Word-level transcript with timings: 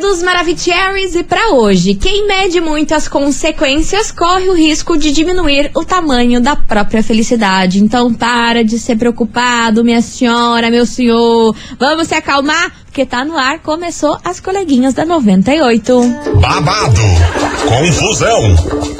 queridos 0.00 0.22
Maravicheries, 0.22 1.14
e 1.14 1.22
para 1.22 1.52
hoje, 1.52 1.94
quem 1.94 2.26
mede 2.26 2.58
muito 2.58 2.94
as 2.94 3.06
consequências 3.06 4.10
corre 4.10 4.48
o 4.48 4.54
risco 4.54 4.96
de 4.96 5.12
diminuir 5.12 5.70
o 5.74 5.84
tamanho 5.84 6.40
da 6.40 6.56
própria 6.56 7.02
felicidade. 7.02 7.84
Então 7.84 8.14
para 8.14 8.64
de 8.64 8.78
ser 8.78 8.96
preocupado, 8.96 9.84
minha 9.84 10.00
senhora, 10.00 10.70
meu 10.70 10.86
senhor. 10.86 11.54
Vamos 11.78 12.08
se 12.08 12.14
acalmar, 12.14 12.72
porque 12.86 13.04
tá 13.04 13.26
no 13.26 13.36
ar, 13.36 13.58
começou 13.58 14.16
as 14.24 14.40
coleguinhas 14.40 14.94
da 14.94 15.04
98. 15.04 16.00
Babado, 16.40 17.00
confusão 17.68 18.89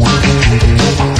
Thank 0.00 1.08
you. 1.08 1.17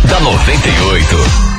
da 0.09 0.21
98. 0.21 1.54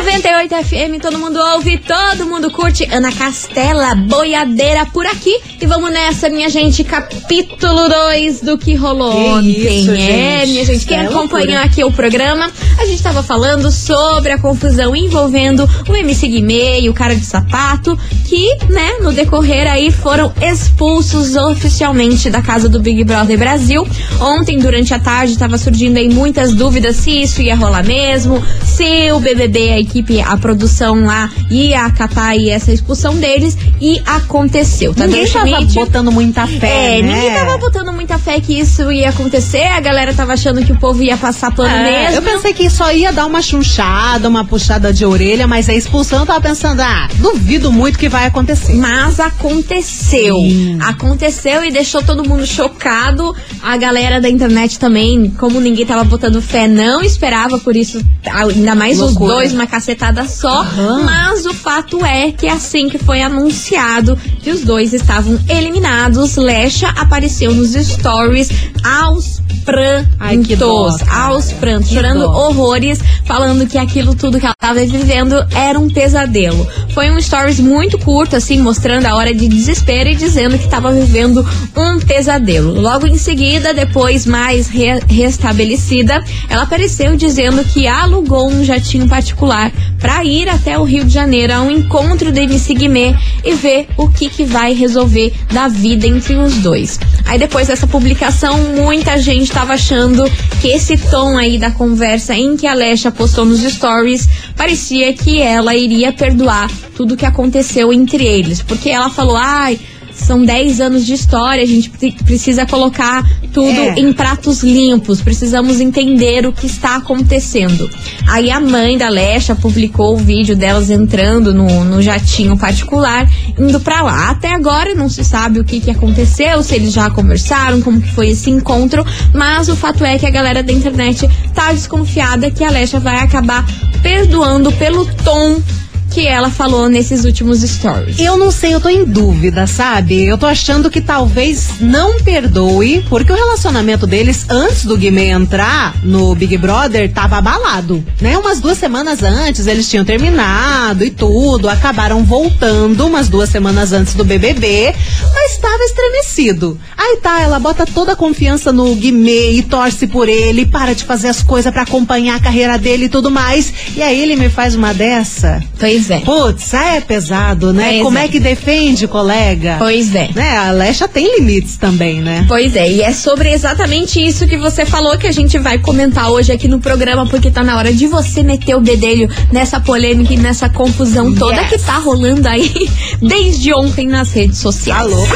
98 0.00 0.54
FM, 0.64 1.02
todo 1.02 1.18
mundo 1.18 1.38
ouve, 1.38 1.76
todo 1.76 2.24
mundo 2.24 2.50
curte. 2.50 2.88
Ana 2.90 3.12
Castela, 3.12 3.94
boiadeira 3.94 4.86
por 4.86 5.06
aqui. 5.06 5.38
E 5.60 5.66
vamos 5.66 5.92
nessa, 5.92 6.30
minha 6.30 6.48
gente, 6.48 6.82
capítulo 6.82 7.86
2 7.86 8.40
do 8.40 8.56
que 8.56 8.74
rolou 8.74 9.12
Que 9.12 9.18
ontem. 9.28 9.80
isso, 9.82 9.90
é, 9.90 9.96
gente. 10.40 10.52
minha 10.52 10.64
gente, 10.64 10.86
quem 10.86 10.96
É 10.96 11.06
acompanhou 11.06 11.62
aqui 11.62 11.84
o 11.84 11.92
programa, 11.92 12.50
a 12.78 12.86
gente 12.86 13.02
tava 13.02 13.22
falando 13.22 13.70
sobre 13.70 14.32
a 14.32 14.38
confusão 14.38 14.96
envolvendo 14.96 15.68
o 15.86 15.94
MC 15.94 16.28
Guimê 16.28 16.80
e 16.80 16.88
o 16.88 16.94
cara 16.94 17.14
de 17.14 17.26
sapato, 17.26 17.94
que, 18.24 18.56
né, 18.70 18.94
no 19.02 19.12
decorrer 19.12 19.70
aí 19.70 19.90
foram 19.90 20.32
expulsos 20.40 21.36
oficialmente 21.36 22.30
da 22.30 22.40
casa 22.40 22.70
do 22.70 22.80
Big 22.80 23.04
Brother 23.04 23.38
Brasil. 23.38 23.86
Ontem, 24.18 24.58
durante 24.58 24.94
a 24.94 24.98
tarde, 24.98 25.36
tava 25.36 25.58
surgindo 25.58 25.98
aí 25.98 26.08
muitas 26.08 26.54
dúvidas 26.54 26.96
se 26.96 27.10
isso 27.22 27.42
ia 27.42 27.54
rolar 27.54 27.84
mesmo, 27.84 28.42
se 28.64 29.12
o 29.12 29.20
BBB, 29.20 29.72
a 29.72 29.78
equipe, 29.90 30.20
a 30.20 30.36
produção 30.36 31.04
lá, 31.04 31.28
ia 31.50 31.84
acatar 31.84 32.28
aí 32.30 32.48
essa 32.50 32.72
expulsão 32.72 33.16
deles, 33.16 33.56
e 33.80 34.00
aconteceu. 34.06 34.94
Ninguém 34.96 35.26
Tadeu 35.26 35.32
tava 35.32 35.46
Schmidt- 35.48 35.74
botando 35.74 36.12
muita 36.12 36.46
fé, 36.46 36.98
é, 36.98 37.02
né? 37.02 37.12
ninguém 37.14 37.34
tava 37.34 37.58
botando 37.58 37.92
muita 37.92 38.18
fé 38.18 38.40
que 38.40 38.58
isso 38.58 38.90
ia 38.92 39.10
acontecer, 39.10 39.64
a 39.66 39.80
galera 39.80 40.14
tava 40.14 40.32
achando 40.34 40.64
que 40.64 40.72
o 40.72 40.76
povo 40.76 41.02
ia 41.02 41.16
passar 41.16 41.50
pano 41.54 41.68
É, 41.74 42.04
mesmo. 42.10 42.16
eu 42.16 42.22
pensei 42.22 42.52
que 42.54 42.70
só 42.70 42.92
ia 42.92 43.12
dar 43.12 43.26
uma 43.26 43.42
chunchada, 43.42 44.28
uma 44.28 44.44
puxada 44.44 44.92
de 44.92 45.04
orelha, 45.04 45.46
mas 45.46 45.68
a 45.68 45.74
expulsão 45.74 46.20
eu 46.20 46.26
tava 46.26 46.40
pensando, 46.40 46.80
ah, 46.80 47.08
duvido 47.16 47.72
muito 47.72 47.98
que 47.98 48.08
vai 48.08 48.26
acontecer. 48.26 48.74
Mas 48.74 49.18
aconteceu. 49.20 50.36
Sim. 50.36 50.78
Aconteceu 50.80 51.64
e 51.64 51.70
deixou 51.70 52.02
todo 52.02 52.26
mundo 52.28 52.46
chocado. 52.46 53.34
A 53.62 53.76
galera 53.76 54.20
da 54.20 54.28
internet 54.28 54.78
também, 54.78 55.30
como 55.38 55.60
ninguém 55.60 55.84
tava 55.84 56.04
botando 56.04 56.40
fé, 56.40 56.66
não 56.68 57.02
esperava 57.02 57.58
por 57.58 57.76
isso, 57.76 58.00
ainda 58.24 58.74
mais 58.74 58.94
os 59.00 59.10
Loucura. 59.10 59.34
dois, 59.34 59.52
uma 59.52 59.66
cacetada 59.80 60.24
só. 60.28 60.60
Aham. 60.60 61.02
Mas 61.04 61.46
o 61.46 61.54
fato 61.54 62.04
é 62.04 62.30
que 62.32 62.46
assim 62.46 62.88
que 62.88 62.98
foi 62.98 63.22
anunciado 63.22 64.16
que 64.42 64.50
os 64.50 64.60
dois 64.60 64.92
estavam 64.92 65.38
eliminados, 65.48 66.36
Lecha 66.36 66.88
apareceu 66.90 67.54
nos 67.54 67.72
stories 67.72 68.50
aos 68.84 69.40
prantos. 69.64 70.10
Ai, 70.18 70.36
dó, 70.38 70.96
aos 71.10 71.52
prantos, 71.52 71.88
Que 71.88 71.94
chorando 71.94 72.20
dó. 72.20 72.48
horrores, 72.48 72.98
falando 73.24 73.66
que 73.66 73.78
aquilo 73.78 74.14
tudo 74.14 74.38
que 74.38 74.44
ela 74.46 74.54
tava 74.58 74.80
vivendo 74.84 75.34
era 75.54 75.78
um 75.78 75.88
pesadelo. 75.88 76.66
Foi 76.94 77.10
um 77.10 77.20
stories 77.20 77.60
muito 77.60 77.98
curto, 77.98 78.36
assim, 78.36 78.58
mostrando 78.60 79.06
a 79.06 79.14
hora 79.14 79.32
de 79.34 79.48
desespero 79.48 80.08
e 80.10 80.14
dizendo 80.14 80.58
que 80.58 80.68
tava 80.68 80.92
vivendo 80.92 81.46
um 81.76 81.98
pesadelo. 82.00 82.80
Logo 82.80 83.06
em 83.06 83.16
seguida, 83.16 83.72
depois 83.72 84.26
mais 84.26 84.68
re- 84.68 85.00
restabelecida, 85.08 86.22
ela 86.48 86.62
apareceu 86.62 87.16
dizendo 87.16 87.62
que 87.64 87.86
alugou 87.86 88.48
um 88.50 88.64
jatinho 88.64 89.08
particular 89.08 89.69
para 90.00 90.24
ir 90.24 90.48
até 90.48 90.78
o 90.78 90.82
Rio 90.82 91.04
de 91.04 91.12
Janeiro 91.12 91.52
a 91.52 91.60
um 91.60 91.70
encontro 91.70 92.32
do 92.32 92.38
MC 92.38 92.74
Guimê 92.74 93.14
e 93.44 93.54
ver 93.54 93.86
o 93.96 94.08
que 94.08 94.28
que 94.28 94.44
vai 94.44 94.72
resolver 94.72 95.32
da 95.52 95.68
vida 95.68 96.06
entre 96.06 96.34
os 96.34 96.54
dois. 96.56 96.98
Aí 97.26 97.38
depois 97.38 97.68
dessa 97.68 97.86
publicação, 97.86 98.58
muita 98.76 99.18
gente 99.18 99.52
tava 99.52 99.74
achando 99.74 100.24
que 100.60 100.68
esse 100.68 100.96
tom 100.96 101.36
aí 101.36 101.58
da 101.58 101.70
conversa 101.70 102.34
em 102.34 102.56
que 102.56 102.66
a 102.66 102.72
Alexa 102.72 103.12
postou 103.12 103.44
nos 103.44 103.60
stories 103.60 104.28
parecia 104.56 105.12
que 105.12 105.40
ela 105.40 105.76
iria 105.76 106.12
perdoar 106.12 106.70
tudo 106.96 107.16
que 107.16 107.26
aconteceu 107.26 107.92
entre 107.92 108.24
eles. 108.24 108.62
Porque 108.62 108.90
ela 108.90 109.10
falou, 109.10 109.36
ai. 109.36 109.78
São 110.24 110.44
10 110.44 110.80
anos 110.80 111.04
de 111.06 111.14
história, 111.14 111.62
a 111.62 111.66
gente 111.66 111.90
pre- 111.90 112.12
precisa 112.24 112.64
colocar 112.66 113.24
tudo 113.52 113.68
É. 113.80 113.98
em 113.98 114.12
pratos 114.12 114.62
limpos, 114.62 115.20
precisamos 115.20 115.80
entender 115.80 116.46
o 116.46 116.52
que 116.52 116.66
está 116.66 116.96
acontecendo. 116.96 117.88
Aí 118.28 118.50
a 118.50 118.60
mãe 118.60 118.96
da 118.96 119.08
Lecha 119.08 119.54
publicou 119.56 120.14
o 120.14 120.18
vídeo 120.18 120.54
delas 120.54 120.88
entrando 120.90 121.52
no, 121.52 121.84
no 121.84 122.00
jatinho 122.00 122.56
particular, 122.56 123.28
indo 123.58 123.80
pra 123.80 124.02
lá. 124.02 124.30
Até 124.30 124.52
agora 124.54 124.94
não 124.94 125.08
se 125.08 125.24
sabe 125.24 125.58
o 125.58 125.64
que, 125.64 125.80
que 125.80 125.90
aconteceu, 125.90 126.62
se 126.62 126.74
eles 126.74 126.92
já 126.92 127.10
conversaram, 127.10 127.80
como 127.82 128.00
que 128.00 128.12
foi 128.14 128.28
esse 128.30 128.50
encontro, 128.50 129.04
mas 129.34 129.68
o 129.68 129.74
fato 129.76 130.04
é 130.04 130.18
que 130.18 130.26
a 130.26 130.30
galera 130.30 130.62
da 130.62 130.72
internet 130.72 131.28
tá 131.54 131.72
desconfiada 131.72 132.50
que 132.50 132.62
a 132.62 132.70
Lecha 132.70 133.00
vai 133.00 133.18
acabar 133.18 133.64
perdoando 134.02 134.70
pelo 134.72 135.04
tom 135.24 135.60
que 136.10 136.26
ela 136.26 136.50
falou 136.50 136.88
nesses 136.88 137.24
últimos 137.24 137.60
stories. 137.60 138.18
Eu 138.18 138.36
não 138.36 138.50
sei, 138.50 138.74
eu 138.74 138.80
tô 138.80 138.88
em 138.88 139.04
dúvida, 139.04 139.66
sabe? 139.66 140.24
Eu 140.24 140.36
tô 140.36 140.46
achando 140.46 140.90
que 140.90 141.00
talvez 141.00 141.80
não 141.80 142.20
perdoe, 142.20 143.04
porque 143.08 143.32
o 143.32 143.36
relacionamento 143.36 144.06
deles 144.06 144.44
antes 144.48 144.84
do 144.84 144.96
Guimê 144.96 145.28
entrar 145.28 145.94
no 146.02 146.34
Big 146.34 146.58
Brother 146.58 147.12
tava 147.12 147.36
abalado, 147.38 148.04
né? 148.20 148.36
Umas 148.36 148.60
duas 148.60 148.76
semanas 148.76 149.22
antes 149.22 149.66
eles 149.66 149.88
tinham 149.88 150.04
terminado 150.04 151.04
e 151.04 151.10
tudo, 151.10 151.68
acabaram 151.68 152.24
voltando 152.24 153.06
umas 153.06 153.28
duas 153.28 153.48
semanas 153.48 153.92
antes 153.92 154.14
do 154.14 154.24
BBB, 154.24 154.94
mas 155.32 155.52
estava 155.52 155.82
estremecido. 155.84 156.78
Aí 156.96 157.18
tá, 157.22 157.40
ela 157.40 157.58
bota 157.58 157.86
toda 157.86 158.12
a 158.12 158.16
confiança 158.16 158.72
no 158.72 158.94
Guimê 158.96 159.52
e 159.52 159.62
torce 159.62 160.06
por 160.06 160.28
ele, 160.28 160.66
para 160.66 160.94
de 160.94 161.04
fazer 161.04 161.28
as 161.28 161.42
coisas 161.42 161.72
para 161.72 161.82
acompanhar 161.82 162.36
a 162.36 162.40
carreira 162.40 162.76
dele 162.76 163.04
e 163.04 163.08
tudo 163.08 163.30
mais. 163.30 163.72
E 163.96 164.02
aí 164.02 164.20
ele 164.20 164.36
me 164.36 164.48
faz 164.48 164.74
uma 164.74 164.92
dessa. 164.92 165.62
Pois 166.00 166.10
é. 166.10 166.20
Putz, 166.20 166.72
é 166.72 167.00
pesado, 167.00 167.72
né? 167.72 167.90
Pois 167.90 168.02
Como 168.02 168.18
é. 168.18 168.24
é 168.24 168.28
que 168.28 168.40
defende, 168.40 169.06
colega? 169.06 169.76
Pois 169.78 170.14
é. 170.14 170.30
Né? 170.34 170.56
A 170.56 170.68
Alexa 170.68 171.06
tem 171.06 171.38
limites 171.38 171.76
também, 171.76 172.20
né? 172.22 172.46
Pois 172.48 172.74
é, 172.74 172.90
e 172.90 173.02
é 173.02 173.12
sobre 173.12 173.50
exatamente 173.52 174.18
isso 174.24 174.46
que 174.46 174.56
você 174.56 174.86
falou 174.86 175.18
que 175.18 175.26
a 175.26 175.32
gente 175.32 175.58
vai 175.58 175.78
comentar 175.78 176.30
hoje 176.30 176.52
aqui 176.52 176.66
no 176.68 176.80
programa, 176.80 177.26
porque 177.26 177.50
tá 177.50 177.62
na 177.62 177.76
hora 177.76 177.92
de 177.92 178.06
você 178.06 178.42
meter 178.42 178.74
o 178.74 178.80
bedelho 178.80 179.28
nessa 179.52 179.78
polêmica 179.78 180.32
e 180.32 180.38
nessa 180.38 180.70
confusão 180.70 181.34
toda 181.34 181.60
Yes. 181.60 181.68
que 181.68 181.78
tá 181.78 181.98
rolando 181.98 182.48
aí 182.48 182.88
desde 183.20 183.74
ontem 183.74 184.06
nas 184.06 184.32
redes 184.32 184.58
sociais. 184.58 185.12
Alô? 185.12 185.26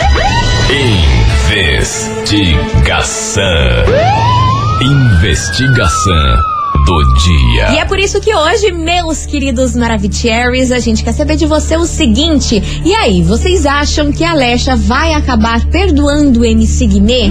Investigação. 2.25 3.43
Investigação 4.81 6.54
do 6.85 7.15
dia. 7.25 7.73
E 7.73 7.79
é 7.79 7.85
por 7.85 7.99
isso 7.99 8.21
que 8.21 8.35
hoje, 8.35 8.73
meus 8.73 9.25
queridos 9.27 9.75
Maravicheries, 9.75 10.71
a 10.71 10.79
gente 10.79 11.03
quer 11.03 11.13
saber 11.13 11.37
de 11.37 11.47
você 11.47 11.77
o 11.77 11.87
seguinte. 11.87 12.63
E 12.85 12.95
aí, 12.95 13.23
vocês 13.23 13.67
acham 13.67 14.13
que 14.13 14.23
a 14.23 14.33
Alexa 14.33 14.77
vai 14.77 15.15
acabar 15.15 15.65
perdoando 15.67 16.41
o 16.41 16.45
MC 16.45 16.87
Guimê? 16.87 17.31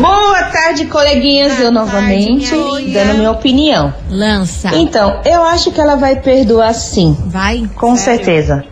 Boa 0.00 0.42
tarde, 0.44 0.86
coleguinhas. 0.86 1.60
Eu 1.60 1.70
novamente 1.70 2.50
dando 2.92 3.18
minha 3.18 3.30
opinião. 3.30 3.92
Lança. 4.10 4.74
Então, 4.74 5.20
eu 5.24 5.44
acho 5.44 5.70
que 5.70 5.80
ela 5.80 5.94
vai 5.96 6.16
perdoar 6.16 6.74
sim, 6.74 7.16
Vai. 7.26 7.68
com 7.76 7.94
certeza. 7.96 8.64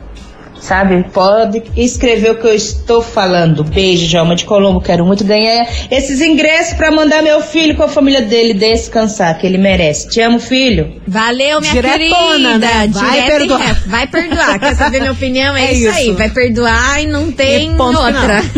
Sabe? 0.66 1.04
Pode 1.12 1.62
escrever 1.76 2.32
o 2.32 2.40
que 2.40 2.46
eu 2.48 2.52
estou 2.54 3.00
falando. 3.00 3.62
Beijo, 3.62 4.04
Jalma 4.06 4.34
de 4.34 4.44
Colombo. 4.44 4.80
Quero 4.80 5.06
muito 5.06 5.22
ganhar 5.22 5.64
esses 5.92 6.20
ingressos 6.20 6.74
para 6.74 6.90
mandar 6.90 7.22
meu 7.22 7.40
filho 7.40 7.76
com 7.76 7.84
a 7.84 7.88
família 7.88 8.22
dele 8.22 8.52
descansar, 8.52 9.38
que 9.38 9.46
ele 9.46 9.58
merece. 9.58 10.08
Te 10.08 10.20
amo, 10.20 10.40
filho. 10.40 11.00
Valeu, 11.06 11.60
minha 11.60 11.72
Diretona, 11.72 12.08
querida. 12.08 12.58
né? 12.58 12.88
Vai 12.92 13.26
perdoar. 13.26 13.82
Vai 13.86 14.06
perdoar. 14.08 14.58
Quer 14.58 14.74
saber 14.74 14.98
minha 14.98 15.12
opinião? 15.12 15.54
É, 15.54 15.66
É 15.66 15.72
isso, 15.72 15.88
aí. 15.90 16.08
isso. 16.08 16.16
Vai 16.16 16.30
perdoar 16.30 17.00
e 17.00 17.06
não 17.06 17.30
tem 17.30 17.72
E 17.72 17.76
ponto 17.76 17.96
outra. 17.98 18.42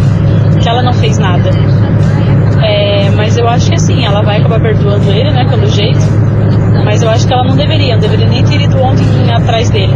que 0.58 0.66
ela 0.66 0.82
não 0.82 0.94
fez 0.94 1.18
nada. 1.18 1.50
É, 2.64 3.10
mas 3.10 3.36
eu 3.36 3.46
acho 3.46 3.68
que 3.68 3.74
assim, 3.74 4.06
ela 4.06 4.22
vai 4.22 4.38
acabar 4.38 4.58
perdoando 4.58 5.12
ele, 5.12 5.30
né? 5.32 5.44
Pelo 5.50 5.66
jeito. 5.66 6.00
Mas 6.82 7.02
eu 7.02 7.10
acho 7.10 7.26
que 7.26 7.34
ela 7.34 7.44
não 7.44 7.54
deveria, 7.54 7.92
não 7.92 8.00
deveria 8.00 8.26
nem 8.26 8.42
ter 8.42 8.58
ido 8.58 8.80
ontem 8.80 9.04
atrás 9.30 9.68
dele. 9.68 9.94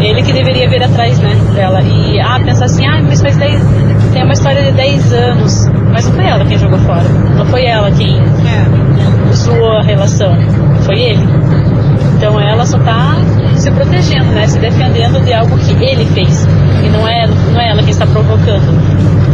Ele 0.00 0.22
que 0.22 0.32
deveria 0.32 0.70
vir 0.70 0.82
atrás, 0.82 1.18
né, 1.18 1.36
dela. 1.54 1.82
E, 1.82 2.18
ah, 2.18 2.40
pensar 2.42 2.64
assim, 2.64 2.86
ah, 2.86 3.02
mas 3.02 3.20
faz 3.20 3.36
10, 3.36 3.60
tem 4.12 4.22
uma 4.22 4.32
história 4.32 4.62
de 4.62 4.72
10 4.72 5.12
anos. 5.12 5.66
Mas 5.92 6.06
não 6.06 6.12
foi 6.12 6.26
ela 6.26 6.44
quem 6.44 6.58
jogou 6.58 6.78
fora. 6.80 7.08
Não 7.36 7.46
foi 7.46 7.64
ela 7.64 7.90
quem 7.90 8.20
zoou 9.34 9.78
a 9.78 9.82
relação. 9.82 10.34
Foi 10.82 10.98
ele. 10.98 11.22
Então 12.16 12.40
ela 12.40 12.64
só 12.64 12.78
tá 12.78 13.16
se 13.56 13.70
protegendo, 13.70 14.26
né, 14.32 14.46
se 14.46 14.58
defendendo 14.58 15.24
de 15.24 15.32
algo 15.32 15.58
que 15.58 15.72
ele 15.84 16.06
fez. 16.06 16.46
E 16.84 16.88
não 16.88 17.06
é, 17.06 17.26
não 17.26 17.60
é 17.60 17.70
ela 17.70 17.82
quem 17.82 17.90
está 17.90 18.06
provocando 18.06 18.62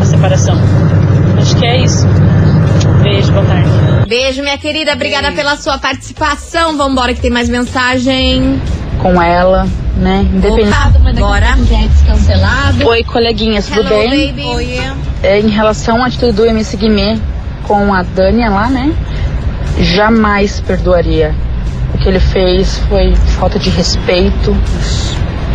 a 0.00 0.04
separação. 0.04 0.56
Acho 1.38 1.56
que 1.56 1.66
é 1.66 1.82
isso. 1.82 2.06
Beijo, 3.02 3.32
boa 3.32 3.44
tarde. 3.44 3.68
Beijo, 4.08 4.42
minha 4.42 4.58
querida. 4.58 4.92
Obrigada 4.92 5.32
pela 5.32 5.56
sua 5.56 5.78
participação. 5.78 6.76
Vambora 6.76 7.14
que 7.14 7.20
tem 7.20 7.30
mais 7.30 7.49
mensagem. 7.49 8.61
Com 8.99 9.21
ela, 9.21 9.67
né? 9.97 10.26
Independente. 10.33 10.69
Opa, 10.69 11.12
bora. 11.12 11.47
Já 11.47 11.87
descancelado. 11.87 12.87
Oi, 12.88 13.05
coleguinhas, 13.05 13.67
tudo 13.69 13.93
Hello, 13.93 14.11
bem? 14.11 14.33
baby. 14.33 14.81
É, 15.23 15.40
em 15.40 15.49
relação 15.49 16.02
à 16.02 16.07
atitude 16.07 16.33
do 16.33 16.45
MC 16.47 16.76
Guimê 16.76 17.19
com 17.64 17.93
a 17.93 18.02
Dânia 18.02 18.50
lá, 18.50 18.69
né? 18.69 18.93
Jamais 19.78 20.61
perdoaria. 20.61 21.35
O 21.95 21.99
que 21.99 22.09
ele 22.09 22.21
fez 22.21 22.78
foi 22.88 23.14
falta 23.38 23.59
de 23.59 23.71
respeito 23.71 24.57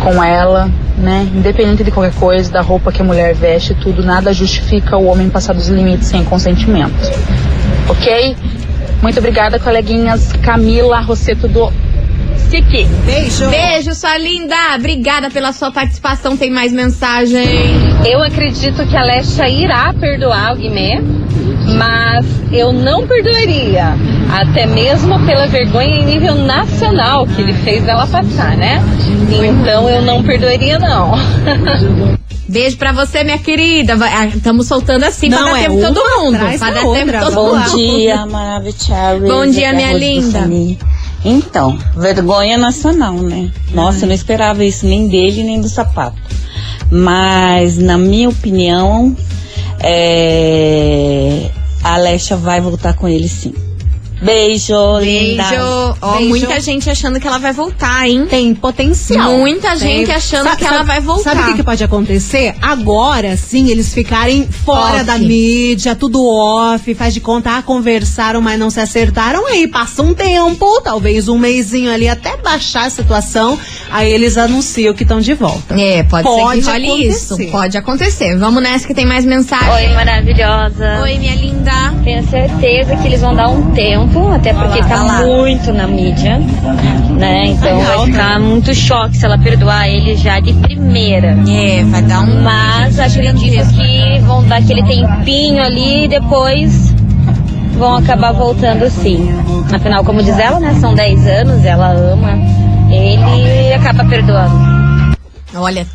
com 0.02 0.22
ela, 0.22 0.70
né? 0.98 1.28
Independente 1.34 1.84
de 1.84 1.90
qualquer 1.90 2.14
coisa, 2.14 2.50
da 2.50 2.60
roupa 2.60 2.92
que 2.92 3.02
a 3.02 3.04
mulher 3.04 3.34
veste, 3.34 3.74
tudo, 3.74 4.02
nada 4.02 4.32
justifica 4.32 4.96
o 4.96 5.06
homem 5.06 5.28
passar 5.28 5.54
dos 5.54 5.68
limites 5.68 6.08
sem 6.08 6.24
consentimento. 6.24 6.94
Ok? 7.88 8.36
Muito 9.02 9.18
obrigada, 9.18 9.58
coleguinhas. 9.58 10.32
Camila 10.42 11.00
Rosseto 11.00 11.46
do 11.48 11.70
SIC. 12.50 12.86
Beijo. 13.04 13.48
Beijo, 13.50 13.94
sua 13.94 14.16
linda. 14.18 14.54
Obrigada 14.76 15.30
pela 15.30 15.52
sua 15.52 15.70
participação. 15.70 16.36
Tem 16.36 16.50
mais 16.50 16.72
mensagem. 16.72 17.44
Eu 18.04 18.22
acredito 18.22 18.86
que 18.86 18.96
a 18.96 19.02
Lesha 19.02 19.48
irá 19.48 19.92
perdoar 19.98 20.52
o 20.52 20.56
Guimê, 20.56 21.00
mas 21.76 22.26
eu 22.52 22.72
não 22.72 23.06
perdoaria. 23.06 23.94
Até 24.32 24.66
mesmo 24.66 25.24
pela 25.26 25.46
vergonha 25.46 25.96
em 26.00 26.04
nível 26.04 26.34
nacional 26.34 27.26
que 27.26 27.40
ele 27.40 27.52
fez 27.52 27.86
ela 27.86 28.06
passar, 28.06 28.56
né? 28.56 28.82
Então 29.30 29.88
eu 29.88 30.02
não 30.02 30.22
perdoaria, 30.22 30.78
não. 30.78 31.12
Beijo 32.46 32.76
pra 32.76 32.92
você, 32.92 33.24
minha 33.24 33.38
querida. 33.38 33.94
Estamos 34.34 34.66
soltando 34.68 35.04
assim 35.04 35.28
Não, 35.28 35.38
pra 35.38 35.52
dar 35.52 35.58
é 35.58 35.62
tempo 35.62 35.80
todo 35.80 36.20
mundo. 36.20 36.38
Pra 36.38 36.56
da 36.56 36.70
dar 36.70 36.92
tempo 36.92 37.12
todo 37.24 37.34
Bom 37.34 37.56
mundo. 37.56 37.76
dia, 37.76 38.26
Maravicherry. 38.26 39.26
Bom 39.28 39.46
dia, 39.46 39.72
minha 39.72 39.92
linda. 39.94 40.48
Então, 41.24 41.78
vergonha 41.96 42.58
nacional, 42.58 43.14
né? 43.14 43.50
Nossa, 43.72 44.04
eu 44.04 44.08
não 44.08 44.14
esperava 44.14 44.62
isso 44.64 44.84
nem 44.86 45.08
dele, 45.08 45.42
nem 45.42 45.60
do 45.60 45.68
sapato. 45.68 46.16
Mas, 46.90 47.78
na 47.78 47.96
minha 47.96 48.28
opinião, 48.28 49.16
é... 49.80 51.50
a 51.82 51.94
Alexa 51.94 52.36
vai 52.36 52.60
voltar 52.60 52.94
com 52.94 53.08
ele 53.08 53.28
sim. 53.28 53.54
Beijo, 54.22 54.98
linda. 55.00 55.44
Beijo. 55.44 55.96
Ó, 56.00 56.12
Beijo. 56.16 56.28
muita 56.28 56.60
gente 56.60 56.88
achando 56.88 57.20
que 57.20 57.26
ela 57.26 57.38
vai 57.38 57.52
voltar, 57.52 58.08
hein? 58.08 58.26
Tem 58.28 58.54
potencial. 58.54 59.36
Muita 59.38 59.76
gente 59.76 60.10
achando 60.10 60.56
que 60.56 60.64
ela 60.64 60.82
vai 60.82 61.00
voltar. 61.00 61.34
Sabe 61.34 61.42
o 61.42 61.46
que, 61.46 61.54
que 61.54 61.62
pode 61.62 61.84
acontecer? 61.84 62.54
Agora 62.62 63.36
sim, 63.36 63.68
eles 63.68 63.92
ficarem 63.92 64.46
fora 64.48 64.96
Off. 64.96 65.04
da 65.04 65.18
mídia, 65.18 65.94
tudo 65.94 66.24
off, 66.26 66.94
faz 66.94 67.12
de 67.12 67.20
conta, 67.20 67.56
ah, 67.58 67.62
conversaram, 67.62 68.40
mas 68.40 68.58
não 68.58 68.70
se 68.70 68.80
acertaram. 68.80 69.46
Aí 69.46 69.68
passa 69.68 70.02
um 70.02 70.14
tempo, 70.14 70.80
talvez 70.82 71.28
um 71.28 71.36
mêsinho 71.38 71.92
ali, 71.92 72.08
até 72.08 72.36
baixar 72.36 72.86
a 72.86 72.90
situação. 72.90 73.58
Aí 73.90 74.10
eles 74.12 74.36
anunciam 74.38 74.94
que 74.94 75.02
estão 75.02 75.20
de 75.20 75.34
volta. 75.34 75.74
É, 75.78 76.02
pode, 76.04 76.24
Pode 76.24 76.62
ser 76.62 76.70
que 76.70 76.70
role 76.70 76.86
acontecer. 76.86 77.34
isso. 77.44 77.50
Pode 77.50 77.76
acontecer. 77.76 78.36
Vamos 78.38 78.62
nessa 78.62 78.86
que 78.86 78.94
tem 78.94 79.06
mais 79.06 79.24
mensagem. 79.24 79.68
Oi, 79.70 79.94
maravilhosa. 79.94 81.00
Oi, 81.02 81.18
minha 81.18 81.34
linda. 81.34 81.94
Tenho 82.02 82.26
certeza 82.28 82.96
que 82.96 83.06
eles 83.06 83.20
vão 83.20 83.34
dar 83.34 83.48
um 83.48 83.70
tempo, 83.72 84.03
até 84.34 84.52
porque 84.52 84.80
tá 84.82 85.22
muito 85.24 85.72
na 85.72 85.86
mídia, 85.86 86.38
né? 87.10 87.46
Então 87.46 87.80
vai 87.80 88.06
ficar 88.06 88.40
muito 88.40 88.74
choque 88.74 89.16
se 89.16 89.24
ela 89.24 89.38
perdoar 89.38 89.88
ele 89.88 90.16
já 90.16 90.40
de 90.40 90.52
primeira. 90.52 91.36
É, 91.48 91.84
vai 91.84 92.02
dar 92.02 92.20
um. 92.20 92.42
Mas 92.42 92.98
acredito 92.98 93.68
que 93.74 94.20
vão 94.20 94.44
dar 94.46 94.56
aquele 94.56 94.82
tempinho 94.82 95.62
ali 95.62 96.04
e 96.04 96.08
depois 96.08 96.94
vão 97.78 97.96
acabar 97.96 98.32
voltando 98.32 98.88
sim. 98.90 99.28
Afinal, 99.72 100.04
como 100.04 100.22
diz 100.22 100.38
ela, 100.38 100.60
né? 100.60 100.74
São 100.80 100.94
10 100.94 101.26
anos, 101.26 101.64
ela 101.64 101.90
ama 101.90 102.32
ele 102.90 103.68
e 103.70 103.72
acaba 103.72 104.04
perdoando. 104.04 104.83
Olha, 105.56 105.86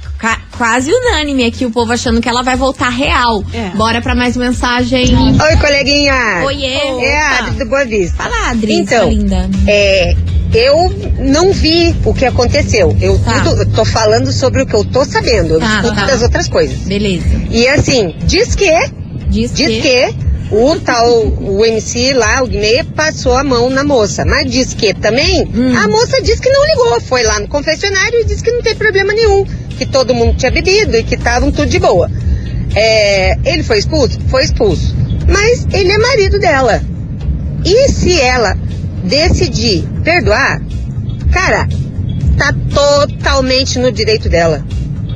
quase 0.58 0.92
unânime 0.92 1.46
aqui 1.46 1.66
o 1.66 1.72
povo 1.72 1.92
achando 1.94 2.22
que 2.22 2.28
ela 2.30 2.42
vai 2.44 2.56
voltar 2.56 2.90
real. 2.90 3.44
É. 3.54 3.70
Bora 3.76 4.02
pra 4.02 4.16
mais 4.16 4.36
mensagem. 4.38 5.16
Oi, 5.16 5.58
coleguinha. 5.58 6.42
Oiê. 6.46 7.04
É 7.06 7.18
a 7.22 7.38
Adri 7.40 7.52
do 7.60 7.66
Boa 7.66 7.86
Vista. 7.86 8.16
Fala, 8.24 8.50
Adri, 8.50 8.74
Então, 8.74 9.02
sua 9.04 9.10
linda. 9.10 9.50
É, 9.68 10.16
eu 10.54 10.90
não 11.20 11.52
vi 11.54 11.96
o 12.06 12.14
que 12.14 12.26
aconteceu. 12.26 12.96
Eu, 13.02 13.18
Tá. 13.20 13.42
tudo, 13.42 13.62
eu 13.62 13.70
tô 13.72 13.86
falando 13.86 14.32
sobre 14.32 14.64
o 14.64 14.66
que 14.66 14.74
eu 14.76 14.84
tô 14.86 15.04
sabendo. 15.06 15.56
Eu 15.56 15.60
Tá, 15.60 15.76
escuto 15.76 15.96
tá. 15.96 16.06
das 16.06 16.22
outras 16.22 16.48
coisas. 16.48 16.78
Beleza. 16.80 17.26
E 17.52 17.68
assim, 17.68 18.16
diz 18.26 18.56
que, 18.56 18.72
Diz, 19.30 19.54
diz 19.54 19.82
que 19.82 20.16
o 20.52 20.80
tal, 20.80 21.08
o 21.40 21.64
MC 21.66 22.14
lá, 22.14 22.42
o 22.42 22.48
Guimê, 22.48 22.84
passou 22.84 23.36
a 23.38 23.44
mão 23.44 23.70
na 23.70 23.84
moça. 23.84 24.26
Mas 24.26 24.50
diz 24.50 24.74
que 24.74 24.94
também, 24.94 25.44
Hum. 25.54 25.78
a 25.78 25.88
moça 25.88 26.22
disse 26.22 26.42
que 26.42 26.50
não 26.50 26.66
ligou. 26.66 27.02
Foi 27.02 27.24
lá 27.24 27.40
no 27.40 27.48
confessionário 27.48 28.20
e 28.22 28.26
disse 28.26 28.44
que 28.44 28.52
não 28.52 28.62
tem 28.62 28.76
problema 28.76 29.14
nenhum. 29.14 29.46
Que 29.78 29.86
todo 29.86 30.14
mundo 30.14 30.36
tinha 30.38 30.52
bebido 30.52 30.98
e 30.98 31.04
que 31.04 31.16
estavam 31.16 31.52
tudo 31.52 31.68
de 31.70 31.80
boa. 31.80 32.10
É, 32.76 33.38
ele 33.46 33.64
foi 33.64 33.78
expulso? 33.80 34.20
Foi 34.30 34.44
expulso. 34.44 34.96
Mas 35.28 35.66
ele 35.72 35.92
é 35.92 35.98
marido 35.98 36.40
dela. 36.40 36.82
E 37.64 37.90
se 37.90 38.20
ela 38.20 38.58
decidir 39.04 39.88
perdoar, 40.04 40.62
cara, 41.32 41.68
tá 42.38 42.54
totalmente 42.74 43.78
no 43.80 43.92
direito 43.92 44.30
dela. 44.30 44.64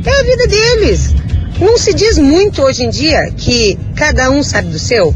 É 0.06 0.10
a 0.20 0.24
vida 0.24 0.48
deles. 0.48 1.14
Não 1.60 1.78
se 1.78 1.94
diz 1.94 2.18
muito 2.18 2.62
hoje 2.62 2.84
em 2.84 2.90
dia 2.90 3.32
que 3.36 3.78
cada 3.96 4.30
um 4.30 4.44
sabe 4.44 4.70
do 4.70 4.80
seu? 4.80 5.14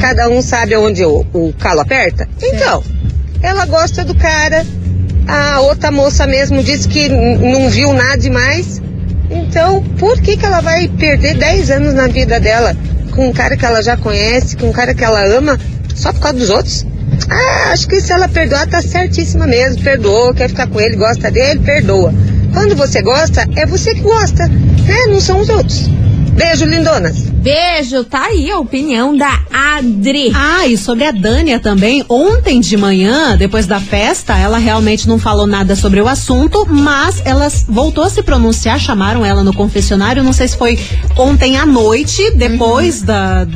Cada 0.00 0.28
um 0.28 0.40
sabe 0.40 0.76
onde 0.76 1.04
o, 1.04 1.26
o 1.32 1.52
calo 1.58 1.80
aperta? 1.80 2.28
Então, 2.40 2.82
ela 3.42 3.66
gosta 3.66 4.04
do 4.04 4.14
cara. 4.14 4.64
A 5.26 5.60
outra 5.60 5.90
moça 5.90 6.26
mesmo 6.26 6.62
disse 6.62 6.88
que 6.88 7.08
não 7.08 7.68
viu 7.68 7.92
nada 7.92 8.16
demais. 8.16 8.80
Então, 9.30 9.82
por 9.98 10.20
que, 10.20 10.36
que 10.36 10.46
ela 10.46 10.60
vai 10.60 10.88
perder 10.88 11.36
10 11.36 11.70
anos 11.70 11.94
na 11.94 12.06
vida 12.06 12.40
dela 12.40 12.74
com 13.14 13.28
um 13.28 13.32
cara 13.32 13.56
que 13.56 13.66
ela 13.66 13.82
já 13.82 13.96
conhece, 13.96 14.56
com 14.56 14.68
um 14.68 14.72
cara 14.72 14.94
que 14.94 15.04
ela 15.04 15.22
ama, 15.26 15.58
só 15.94 16.12
por 16.12 16.20
causa 16.20 16.38
dos 16.38 16.50
outros? 16.50 16.86
Ah, 17.28 17.72
acho 17.72 17.88
que 17.88 18.00
se 18.00 18.12
ela 18.12 18.28
perdoar, 18.28 18.66
tá 18.68 18.80
certíssima 18.80 19.46
mesmo. 19.46 19.82
Perdoou, 19.82 20.32
quer 20.32 20.48
ficar 20.48 20.66
com 20.68 20.80
ele, 20.80 20.96
gosta 20.96 21.30
dele, 21.30 21.60
perdoa. 21.60 22.14
Quando 22.58 22.74
você 22.74 23.00
gosta, 23.00 23.48
é 23.54 23.64
você 23.64 23.94
que 23.94 24.00
gosta, 24.00 24.48
né? 24.48 25.06
Não 25.08 25.20
são 25.20 25.40
os 25.40 25.48
outros. 25.48 25.86
Beijo, 26.32 26.64
lindonas. 26.64 27.20
Beijo, 27.30 28.02
tá 28.02 28.24
aí 28.24 28.50
a 28.50 28.58
opinião 28.58 29.16
da 29.16 29.42
Adri. 29.52 30.32
Ah, 30.34 30.66
e 30.66 30.76
sobre 30.76 31.04
a 31.04 31.12
Dânia 31.12 31.60
também, 31.60 32.04
ontem 32.08 32.58
de 32.58 32.76
manhã, 32.76 33.36
depois 33.36 33.68
da 33.68 33.78
festa, 33.78 34.36
ela 34.36 34.58
realmente 34.58 35.06
não 35.06 35.20
falou 35.20 35.46
nada 35.46 35.76
sobre 35.76 36.00
o 36.00 36.08
assunto, 36.08 36.66
mas 36.68 37.22
ela 37.24 37.48
voltou 37.68 38.02
a 38.02 38.10
se 38.10 38.24
pronunciar, 38.24 38.80
chamaram 38.80 39.24
ela 39.24 39.44
no 39.44 39.54
confessionário, 39.54 40.24
não 40.24 40.32
sei 40.32 40.48
se 40.48 40.56
foi 40.56 40.76
ontem 41.16 41.56
à 41.56 41.64
noite, 41.64 42.32
depois 42.32 43.02
da 43.02 43.46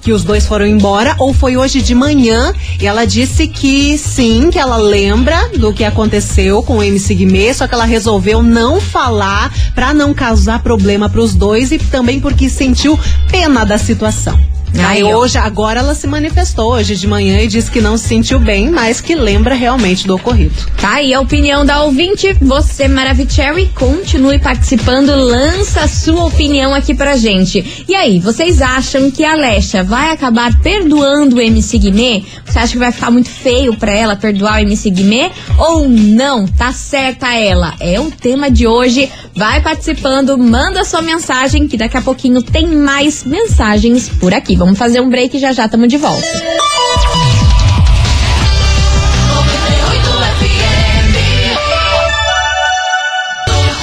que 0.00 0.12
os 0.12 0.24
dois 0.24 0.46
foram 0.46 0.66
embora, 0.66 1.14
ou 1.18 1.32
foi 1.32 1.56
hoje 1.56 1.82
de 1.82 1.94
manhã, 1.94 2.52
e 2.80 2.86
ela 2.86 3.04
disse 3.04 3.46
que 3.46 3.98
sim, 3.98 4.50
que 4.50 4.58
ela 4.58 4.76
lembra 4.76 5.50
do 5.58 5.72
que 5.72 5.84
aconteceu 5.84 6.62
com 6.62 6.78
o 6.78 6.82
MC 6.82 7.14
Guimê, 7.14 7.52
só 7.52 7.66
que 7.66 7.74
ela 7.74 7.84
resolveu 7.84 8.42
não 8.42 8.80
falar 8.80 9.52
pra 9.74 9.92
não 9.92 10.14
causar 10.14 10.62
problema 10.62 11.08
pros 11.08 11.34
dois 11.34 11.70
e 11.72 11.78
também 11.78 12.20
porque 12.20 12.48
sentiu 12.48 12.98
pena 13.30 13.64
da 13.64 13.78
situação. 13.78 14.38
Aí, 14.78 15.02
hoje, 15.02 15.38
agora 15.38 15.80
ela 15.80 15.94
se 15.94 16.06
manifestou 16.06 16.72
hoje 16.72 16.96
de 16.96 17.06
manhã 17.06 17.40
e 17.40 17.48
disse 17.48 17.70
que 17.70 17.80
não 17.80 17.96
se 17.96 18.08
sentiu 18.08 18.38
bem, 18.38 18.70
mas 18.70 19.00
que 19.00 19.14
lembra 19.14 19.54
realmente 19.54 20.06
do 20.06 20.14
ocorrido. 20.14 20.54
Tá 20.80 20.94
aí 20.94 21.12
a 21.12 21.20
opinião 21.20 21.64
da 21.64 21.82
ouvinte. 21.82 22.32
Você, 22.40 22.88
Maravicherry, 22.88 23.70
continue 23.74 24.38
participando. 24.38 25.14
Lança 25.14 25.82
a 25.82 25.88
sua 25.88 26.24
opinião 26.24 26.74
aqui 26.74 26.94
pra 26.94 27.16
gente. 27.16 27.84
E 27.88 27.94
aí, 27.94 28.18
vocês 28.18 28.62
acham 28.62 29.10
que 29.10 29.24
a 29.24 29.32
Alexa 29.32 29.82
vai 29.82 30.10
acabar 30.12 30.58
perdoando 30.60 31.36
o 31.36 31.40
MC 31.40 31.78
Guimê? 31.78 32.22
Você 32.44 32.58
acha 32.58 32.72
que 32.72 32.78
vai 32.78 32.92
ficar 32.92 33.10
muito 33.10 33.28
feio 33.28 33.76
pra 33.76 33.92
ela 33.92 34.16
perdoar 34.16 34.54
o 34.54 34.62
MC 34.62 34.90
Guimê? 34.90 35.30
Ou 35.58 35.88
não? 35.88 36.46
Tá 36.46 36.72
certa 36.72 37.34
ela? 37.34 37.74
É 37.80 38.00
o 38.00 38.10
tema 38.10 38.50
de 38.50 38.66
hoje. 38.66 39.10
Vai 39.40 39.62
participando, 39.62 40.36
manda 40.36 40.84
sua 40.84 41.00
mensagem, 41.00 41.66
que 41.66 41.78
daqui 41.78 41.96
a 41.96 42.02
pouquinho 42.02 42.42
tem 42.42 42.66
mais 42.66 43.24
mensagens 43.24 44.06
por 44.06 44.34
aqui. 44.34 44.54
Vamos 44.54 44.78
fazer 44.78 45.00
um 45.00 45.08
break 45.08 45.34
e 45.34 45.40
já 45.40 45.50
já 45.50 45.64
estamos 45.64 45.88
de 45.88 45.96
volta. 45.96 46.26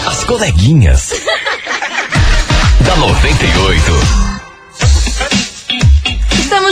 As 0.05 0.23
coleguinhas. 0.25 1.09
da 2.85 2.95
98. 2.97 4.26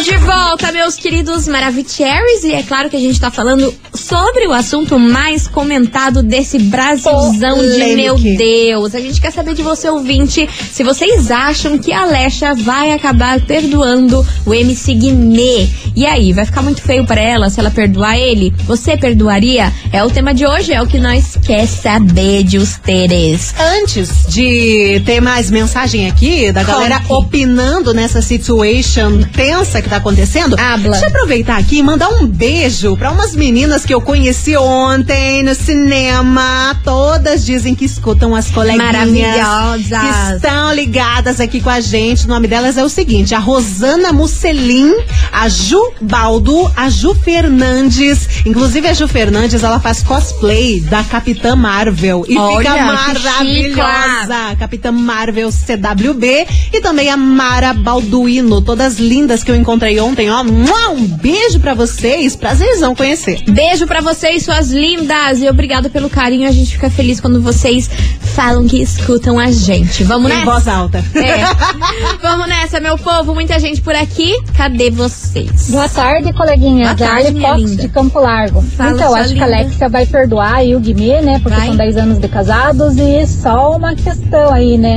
Estamos 0.06 0.08
de 0.08 0.18
volta, 0.18 0.72
meus 0.72 0.96
queridos 0.98 1.48
Maravicheries, 1.48 2.44
e 2.44 2.54
é 2.54 2.62
claro 2.62 2.92
que 2.92 2.96
a 2.96 3.00
gente 3.00 3.20
tá 3.20 3.32
falando 3.32 3.74
sobre 3.94 4.46
o 4.46 4.54
assunto 4.54 5.00
mais 5.00 5.48
comentado 5.48 6.22
desse 6.22 6.60
Brasilzão 6.60 7.58
de 7.58 7.96
meu 7.96 8.16
Deus. 8.16 8.94
A 8.94 9.00
gente 9.00 9.20
quer 9.20 9.32
saber 9.32 9.56
de 9.56 9.64
você, 9.64 9.90
ouvinte, 9.90 10.48
se 10.72 10.84
vocês 10.84 11.32
acham 11.32 11.80
que 11.80 11.92
a 11.92 12.02
Alexa 12.02 12.54
vai 12.54 12.92
acabar 12.92 13.42
perdoando 13.42 14.26
o 14.46 14.54
MC 14.54 14.94
Guimê. 14.94 15.68
E 15.96 16.06
aí, 16.06 16.34
vai 16.34 16.46
ficar 16.46 16.62
muito 16.62 16.82
feio 16.82 17.06
pra 17.06 17.20
ela 17.20 17.50
se 17.50 17.60
ela 17.60 17.72
perdoar 17.72 18.18
ele? 18.18 18.54
Você 18.66 18.96
perdoaria? 18.96 19.74
É 19.92 20.04
o 20.04 20.12
tema 20.12 20.34
de 20.34 20.46
hoje, 20.46 20.72
é 20.72 20.82
o 20.82 20.88
que 20.88 21.00
nós 21.00 21.38
quer 21.44 21.66
saber 21.66 22.44
de 22.44 22.60
ustedes. 22.60 23.56
Antes 23.58 24.28
de 24.28 25.02
ter 25.06 25.20
mais 25.20 25.50
mensagem 25.50 26.08
aqui 26.08 26.52
da 26.52 26.64
galera 26.64 27.00
Conte. 27.00 27.26
opinando 27.26 27.94
nessa 27.94 28.22
situation 28.22 29.24
tensa 29.34 29.82
que 29.82 29.90
tá 29.90 29.95
tá 29.96 29.98
acontecendo? 29.98 30.56
Habla. 30.60 30.92
Deixa 30.92 31.06
eu 31.06 31.10
aproveitar 31.10 31.58
aqui 31.58 31.78
e 31.78 31.84
mandar 31.84 32.10
um 32.10 32.28
beijo 32.28 32.96
pra 32.98 33.12
umas 33.12 33.36
meninas 33.36 33.86
que 33.86 33.94
eu 33.94 34.02
conheci 34.02 34.56
ontem 34.58 35.44
no 35.44 35.56
cinema. 35.56 36.78
Todas 36.84 37.46
dizem 37.46 37.74
que 37.74 37.86
escutam 37.86 38.36
as 38.36 38.52
coleguinhas. 38.52 38.86
Maravilhosas. 38.86 40.30
Que 40.30 40.36
estão 40.36 40.74
ligadas 40.74 41.40
aqui 41.40 41.62
com 41.62 41.70
a 41.70 41.80
gente. 41.80 42.25
O 42.25 42.28
nome 42.28 42.48
delas 42.48 42.78
é 42.78 42.84
o 42.84 42.90
seguinte: 42.90 43.34
a 43.34 43.40
Rosana 43.40 44.12
Musselin, 44.12 44.94
a 45.32 45.48
Ju 45.48 45.94
Baldo, 46.02 46.72
a 46.75 46.90
Ju 46.90 47.14
Fernandes. 47.16 48.46
Inclusive, 48.46 48.88
a 48.88 48.94
Ju 48.94 49.08
Fernandes, 49.08 49.64
ela 49.64 49.80
faz 49.80 50.04
cosplay 50.04 50.82
da 50.82 51.04
Capitã 51.04 51.56
Marvel. 51.56 52.25
E 52.28 52.38
Olha, 52.38 52.58
fica 52.58 52.86
maravilhosa. 52.86 54.56
Capitã 54.60 54.92
Marvel 54.92 55.50
CWB. 55.52 56.48
E 56.74 56.82
também 56.82 57.10
a 57.10 57.18
Mara 57.18 57.74
Balduino. 57.74 58.62
Todas 58.62 59.00
lindas 59.00 59.44
que 59.44 59.52
eu 59.52 59.56
encontrei 59.56 59.85
ontem, 60.00 60.30
ó. 60.32 60.42
Um 60.42 61.06
beijo 61.08 61.60
pra 61.60 61.74
vocês. 61.74 62.36
Prazerzão 62.36 62.96
conhecer. 62.96 63.42
Beijo 63.50 63.86
pra 63.88 64.01
vocês, 64.01 64.44
suas 64.44 64.70
lindas. 64.72 65.42
E 65.42 65.48
obrigado 65.50 65.89
pelo 65.89 66.10
carinho. 66.10 66.48
A 66.48 66.51
gente 66.51 66.72
fica 66.74 66.89
feliz 66.89 67.20
quando 67.20 67.42
vocês 67.42 67.89
falam 68.36 68.68
que 68.68 68.82
escutam 68.82 69.38
a 69.39 69.51
gente. 69.51 70.04
Vamos 70.04 70.30
Em 70.32 70.34
nessa? 70.34 70.46
voz 70.46 70.68
alta. 70.68 71.04
É. 71.15 71.36
Vamos 72.22 72.48
nessa, 72.48 72.80
meu 72.80 72.98
povo. 72.98 73.34
Muita 73.34 73.60
gente 73.60 73.82
por 73.82 73.96
aqui. 73.96 74.34
Cadê 74.58 74.89
vocês? 74.89 75.70
Boa 75.70 75.88
tarde, 75.88 76.34
coleguinha. 76.34 76.94
Boa 76.94 77.10
tarde, 77.10 77.32
minha 77.32 77.50
Fox 77.50 77.62
linda. 77.62 77.82
de 77.84 77.88
Campo 77.89 78.20
Largo. 78.20 78.62
Fala, 78.75 78.92
então, 78.92 79.13
acho 79.15 79.34
linda. 79.34 79.46
que 79.48 79.54
a 79.54 79.58
Alexia 79.58 79.89
vai 79.89 80.06
perdoar 80.06 80.56
aí 80.56 80.75
o 80.75 80.80
Guimê, 80.80 81.22
né? 81.22 81.39
Porque 81.39 81.58
Vai. 81.58 81.68
são 81.68 81.75
10 81.77 81.98
anos 81.98 82.20
de 82.20 82.27
casados 82.27 82.98
e 82.98 83.25
só 83.27 83.75
uma 83.77 83.96
questão 83.96 84.51
aí, 84.54 84.77
né? 84.77 84.96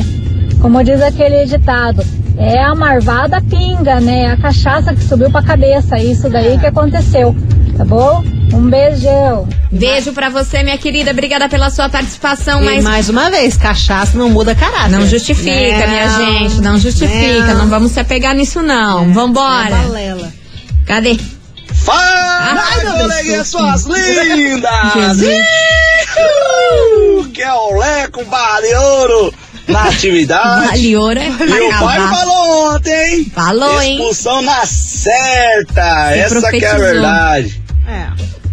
Como 0.61 0.83
diz 0.83 1.01
aquele 1.01 1.45
ditado, 1.47 2.05
é 2.37 2.63
a 2.63 2.75
marvada 2.75 3.41
pinga, 3.41 4.01
né? 4.01 4.33
A 4.33 4.37
cachaça 4.37 4.95
que 4.95 5.03
subiu 5.05 5.31
pra 5.31 5.43
cabeça. 5.43 5.97
É 5.97 6.05
Isso 6.05 6.29
daí 6.29 6.59
que 6.59 6.67
aconteceu, 6.67 7.35
tá 7.77 7.85
bom? 7.85 8.23
Um 8.53 8.69
beijão. 8.69 9.49
Beijo 9.71 10.13
pra 10.13 10.29
você, 10.31 10.63
minha 10.63 10.79
querida. 10.79 11.11
Obrigada 11.11 11.49
pela 11.49 11.71
sua 11.71 11.89
participação. 11.89 12.63
E 12.63 12.65
Mas 12.65 12.83
mais 12.85 13.09
uma 13.09 13.31
vez, 13.31 13.57
cachaça 13.57 14.17
não 14.17 14.31
muda 14.31 14.55
caráter. 14.55 14.91
não 14.91 15.07
justifica, 15.07 15.79
Não, 15.81 15.89
minha 15.89 16.09
gente. 16.09 16.61
Não 16.61 16.79
justifica. 16.79 17.55
Não, 17.55 17.69
vamos 17.69 17.93
se 17.93 18.01
apegar 18.01 18.35
nisso, 18.35 18.63
não. 18.63 19.13
Vambora. 19.13 19.69
É 19.69 19.71
balela. 19.71 20.33
Cadê? 20.87 21.19
Fala, 21.75 22.01
Ai, 22.75 22.85
meu 22.85 22.93
coleguinhas, 22.95 23.25
Deus. 23.27 23.49
suas 23.49 23.85
lindas! 23.85 25.19
Que 27.35 27.43
é 27.43 27.53
o 27.53 27.79
Leco 27.79 28.25
Vale 28.25 28.75
Ouro 28.75 29.35
na 29.69 29.85
atividade. 29.89 30.67
Valiora 30.69 31.21
é 31.23 31.27
E 31.29 31.61
o 31.61 31.79
pai 31.79 31.99
falou 32.09 32.75
ontem, 32.75 33.15
hein? 33.19 33.33
Falou, 33.35 33.81
hein? 33.83 33.93
Expulsão 33.97 34.43
na 34.43 34.65
certa. 34.67 36.13
Se 36.13 36.19
Essa 36.19 36.51
que 36.51 36.65
é 36.65 36.71
a 36.71 36.79
verdade. 36.79 37.63
É. 37.87 38.07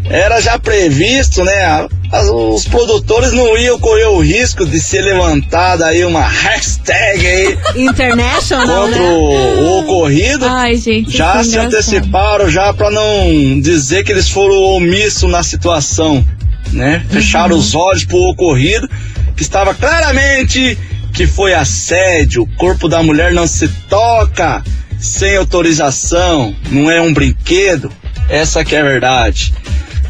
Era 0.08 0.40
já 0.40 0.60
previsto, 0.60 1.44
né? 1.44 1.88
As- 2.12 2.28
Os 2.30 2.66
produtores 2.68 3.34
não 3.34 3.58
iam 3.58 3.80
correr 3.80 4.06
o 4.06 4.20
risco 4.20 4.64
de 4.66 4.80
ser 4.80 5.02
levantada 5.02 5.88
aí 5.88 6.06
uma 6.06 6.22
hashtag 6.22 7.26
aí 7.26 7.58
International, 7.76 8.86
contra 8.86 9.00
né? 9.02 9.10
o, 9.10 9.62
o 9.64 9.80
ocorrido. 9.80 10.46
Ai, 10.48 10.76
gente. 10.78 11.18
já 11.18 11.44
se 11.44 11.58
é 11.58 11.64
engraçado. 11.64 11.66
anteciparam 11.74 12.50
já 12.52 12.72
para 12.72 12.92
não 12.92 13.60
dizer 13.60 14.04
que 14.04 14.12
eles 14.12 14.30
foram 14.30 14.54
omissos 14.76 15.30
na 15.30 15.42
situação, 15.42 16.24
né? 16.72 17.04
Uhum. 17.06 17.10
Fecharam 17.16 17.58
os 17.58 17.74
olhos 17.74 18.06
pro 18.06 18.18
ocorrido, 18.30 18.88
que 19.36 19.42
estava 19.42 19.74
claramente 19.74 20.78
que 21.16 21.26
foi 21.26 21.54
assédio. 21.54 22.44
O 22.44 22.48
corpo 22.58 22.88
da 22.88 23.02
mulher 23.02 23.32
não 23.34 23.48
se 23.48 23.68
toca 23.90 24.64
sem 25.00 25.36
autorização, 25.38 26.56
não 26.70 26.90
é 26.92 27.02
um 27.02 27.14
brinquedo. 27.14 27.92
Essa 28.30 28.66
que 28.66 28.76
é 28.76 28.80
a 28.82 28.84
verdade. 28.84 29.54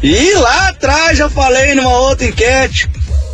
E 0.02 0.32
lá 0.34 0.68
atrás 0.68 1.18
já 1.18 1.28
falei 1.28 1.74
numa 1.74 1.96
outra 1.98 2.26
enquete, 2.26 2.88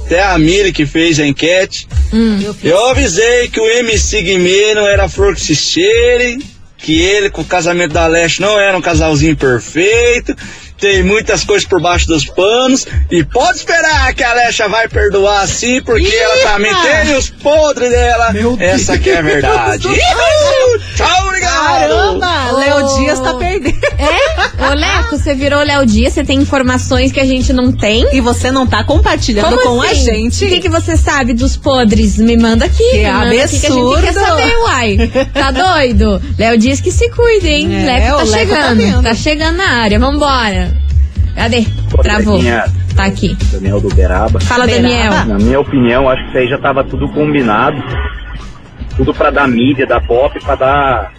até 0.04 0.22
a 0.22 0.38
Mili 0.38 0.72
que 0.72 0.86
fez 0.86 1.18
a 1.18 1.26
enquete, 1.26 1.88
Hum. 2.12 2.54
eu 2.62 2.86
avisei 2.90 3.48
que 3.48 3.58
o 3.60 3.66
MC 3.66 4.22
Guimê 4.22 4.74
não 4.74 4.86
era 4.86 5.08
flor 5.08 5.34
que 5.34 5.40
se 5.40 5.54
cheire, 5.56 6.38
que 6.76 7.00
ele 7.00 7.30
com 7.30 7.40
o 7.42 7.44
casamento 7.44 7.92
da 7.92 8.06
Leste 8.06 8.40
não 8.40 8.58
era 8.60 8.76
um 8.76 8.82
casalzinho 8.82 9.36
perfeito, 9.36 10.36
tem 10.82 11.00
muitas 11.04 11.44
coisas 11.44 11.66
por 11.66 11.80
baixo 11.80 12.08
dos 12.08 12.26
panos, 12.26 12.88
e 13.08 13.22
pode 13.22 13.58
esperar 13.58 14.12
que 14.14 14.24
a 14.24 14.32
Alexa 14.32 14.68
vai 14.68 14.88
perdoar 14.88 15.46
sim, 15.46 15.80
porque 15.80 16.12
ela 16.12 16.54
também 16.54 16.72
cara. 16.72 17.04
tem 17.04 17.16
os 17.16 17.30
podres 17.30 17.88
dela. 17.88 18.32
Meu 18.32 18.56
Essa 18.58 18.98
que 18.98 19.08
é 19.10 19.18
a 19.18 19.22
verdade. 19.22 19.86
Caramba, 21.52 22.52
Léo. 22.52 22.96
Dias 22.98 23.20
tá 23.20 23.34
perdendo. 23.34 23.78
É? 23.98 24.66
Ô, 24.70 24.74
Leco, 24.74 25.16
você 25.16 25.34
virou 25.34 25.62
Léo 25.62 25.86
Dias, 25.86 26.12
você 26.12 26.24
tem 26.24 26.40
informações 26.40 27.12
que 27.12 27.20
a 27.20 27.24
gente 27.24 27.52
não 27.52 27.72
tem? 27.72 28.06
E 28.12 28.20
você 28.20 28.50
não 28.50 28.66
tá 28.66 28.82
compartilhando 28.84 29.56
Como 29.56 29.76
com 29.76 29.82
a 29.82 29.86
assim? 29.86 30.04
gente. 30.04 30.44
O 30.44 30.48
que, 30.48 30.60
que 30.60 30.68
você 30.68 30.96
sabe 30.96 31.32
dos 31.32 31.56
podres? 31.56 32.18
Me 32.18 32.36
manda 32.36 32.64
aqui. 32.64 32.82
Que 32.90 32.98
me 33.04 33.10
manda 33.12 33.44
aqui 33.44 33.60
que 33.60 33.66
a 33.66 33.70
gente 33.70 34.00
quer 34.00 34.12
saber, 34.12 34.56
uai. 34.58 34.96
Tá 35.32 35.50
doido? 35.50 36.20
Léo 36.38 36.58
diz 36.58 36.80
que 36.80 36.90
se 36.90 37.08
cuida, 37.10 37.48
hein? 37.48 37.74
É, 37.74 37.84
Leco 37.86 38.14
o 38.14 38.18
tá 38.18 38.24
Leco 38.24 38.50
tá 38.52 38.68
chegando. 38.68 39.02
Tá, 39.02 39.14
chegando 39.14 39.56
na 39.56 39.68
área. 39.82 39.98
Vambora. 39.98 40.76
Cadê? 41.34 41.66
Travou. 42.02 42.40
Tá 42.96 43.04
aqui. 43.04 43.36
Daniel 43.52 43.80
do 43.80 43.88
Beraba. 43.94 44.40
Fala, 44.40 44.66
Beraba. 44.66 44.82
Daniel. 44.88 45.24
Na 45.26 45.38
minha 45.38 45.60
opinião, 45.60 46.08
acho 46.08 46.22
que 46.24 46.28
isso 46.28 46.38
aí 46.38 46.48
já 46.48 46.58
tava 46.58 46.84
tudo 46.84 47.08
combinado. 47.08 47.76
Tudo 48.96 49.14
pra 49.14 49.30
dar 49.30 49.48
mídia, 49.48 49.86
dar 49.86 50.06
pop, 50.06 50.38
pra 50.44 50.54
dar 50.54 51.12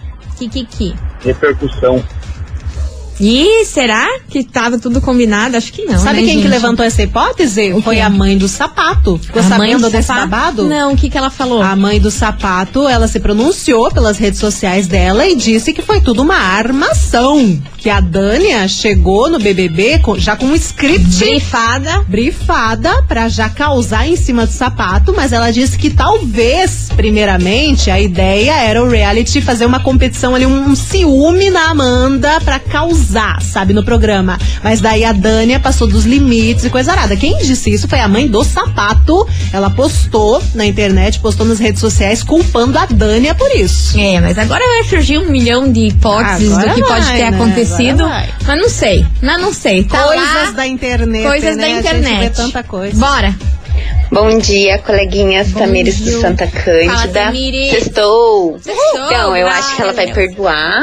Kikiki. 0.48 0.94
repercussão. 1.24 2.02
Ih, 3.20 3.64
será 3.64 4.18
que 4.28 4.42
tava 4.42 4.76
tudo 4.76 5.00
combinado? 5.00 5.56
Acho 5.56 5.72
que 5.72 5.84
não. 5.84 6.00
Sabe 6.00 6.20
né, 6.22 6.26
quem 6.26 6.36
que 6.38 6.42
gente? 6.42 6.48
levantou 6.50 6.84
essa 6.84 7.00
hipótese? 7.00 7.72
O 7.72 7.80
Foi 7.80 7.94
quê? 7.94 8.00
a 8.00 8.10
mãe 8.10 8.36
do 8.36 8.48
sapato. 8.48 9.16
Ficou 9.18 9.40
A 9.40 9.44
mãe 9.50 9.58
sabendo 9.70 9.82
do 9.86 9.90
desse 9.92 10.08
sapato? 10.08 10.28
babado? 10.28 10.64
Não, 10.68 10.92
o 10.94 10.96
que, 10.96 11.08
que 11.08 11.16
ela 11.16 11.30
falou? 11.30 11.62
A 11.62 11.76
mãe 11.76 12.00
do 12.00 12.10
sapato, 12.10 12.88
ela 12.88 13.06
se 13.06 13.20
pronunciou 13.20 13.88
pelas 13.92 14.18
redes 14.18 14.40
sociais 14.40 14.88
dela 14.88 15.24
e 15.28 15.36
disse 15.36 15.72
que 15.72 15.80
foi 15.80 16.00
tudo 16.00 16.22
uma 16.22 16.34
armação. 16.34 17.62
Que 17.78 17.88
a 17.88 18.00
Dânia 18.00 18.66
chegou 18.66 19.30
no 19.30 19.38
BBB 19.38 20.00
com- 20.00 20.18
já 20.18 20.34
com 20.34 20.46
um 20.46 20.54
script 20.56 21.16
Brifada. 21.18 22.00
brifada 22.08 23.00
pra 23.02 23.28
já 23.28 23.48
causar 23.48 24.08
em 24.08 24.16
cima 24.16 24.44
do 24.44 24.52
sapato, 24.52 25.12
mas 25.14 25.32
ela 25.32 25.52
disse 25.52 25.78
que 25.78 25.88
talvez, 25.90 26.83
primeiramente, 26.94 27.90
a 27.90 28.00
ideia 28.00 28.52
era 28.62 28.82
o 28.82 28.88
reality 28.88 29.40
fazer 29.40 29.66
uma 29.66 29.80
competição 29.80 30.34
ali, 30.34 30.46
um, 30.46 30.70
um 30.70 30.74
ciúme 30.74 31.50
na 31.50 31.70
Amanda 31.70 32.40
pra 32.40 32.58
causar, 32.58 33.40
sabe, 33.42 33.72
no 33.72 33.84
programa. 33.84 34.38
Mas 34.62 34.80
daí 34.80 35.04
a 35.04 35.12
Dânia 35.12 35.60
passou 35.60 35.86
dos 35.86 36.04
limites 36.04 36.64
e 36.64 36.70
coisa 36.70 36.92
arada. 36.92 37.16
Quem 37.16 37.36
disse 37.38 37.72
isso 37.72 37.88
foi 37.88 38.00
a 38.00 38.08
mãe 38.08 38.26
do 38.28 38.42
sapato. 38.44 39.26
Ela 39.52 39.70
postou 39.70 40.42
na 40.54 40.64
internet, 40.64 41.20
postou 41.20 41.44
nas 41.46 41.58
redes 41.58 41.80
sociais, 41.80 42.22
culpando 42.22 42.78
a 42.78 42.86
Dânia 42.86 43.34
por 43.34 43.50
isso. 43.50 43.98
É, 43.98 44.20
mas 44.20 44.38
agora 44.38 44.64
vai 44.66 44.84
surgir 44.84 45.18
um 45.18 45.30
milhão 45.30 45.70
de 45.70 45.88
hipóteses 45.88 46.52
Agora 46.52 46.68
do 46.68 46.74
que 46.74 46.82
pode 46.82 47.04
vai, 47.06 47.16
ter 47.16 47.30
né? 47.30 47.36
acontecido. 47.36 48.04
Mas 48.46 48.58
não 48.60 48.68
sei. 48.68 49.06
Mas 49.20 49.40
não 49.40 49.52
sei. 49.52 49.84
Tá 49.84 50.02
Coisas 50.04 50.24
lá, 50.34 50.50
da 50.52 50.66
internet. 50.66 51.26
coisas 51.26 51.56
né? 51.56 51.62
da 51.62 51.64
A 51.64 51.68
gente 51.68 51.80
internet. 51.80 52.20
vê 52.20 52.30
tanta 52.30 52.62
coisa. 52.62 52.96
Bora. 52.98 53.34
Bom 54.10 54.38
dia, 54.38 54.78
coleguinhas 54.78 55.48
Bom 55.48 55.60
Tamires 55.60 55.96
dia. 55.98 56.12
do 56.12 56.20
Santa 56.20 56.46
Cândida. 56.46 57.32
Sextou, 57.70 58.58
Então, 58.94 59.36
eu 59.36 59.46
acho 59.48 59.74
que 59.76 59.82
ela 59.82 59.92
vai 59.92 60.10
perdoar. 60.12 60.80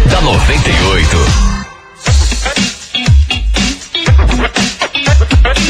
Da 0.10 0.22
98. 0.22 1.50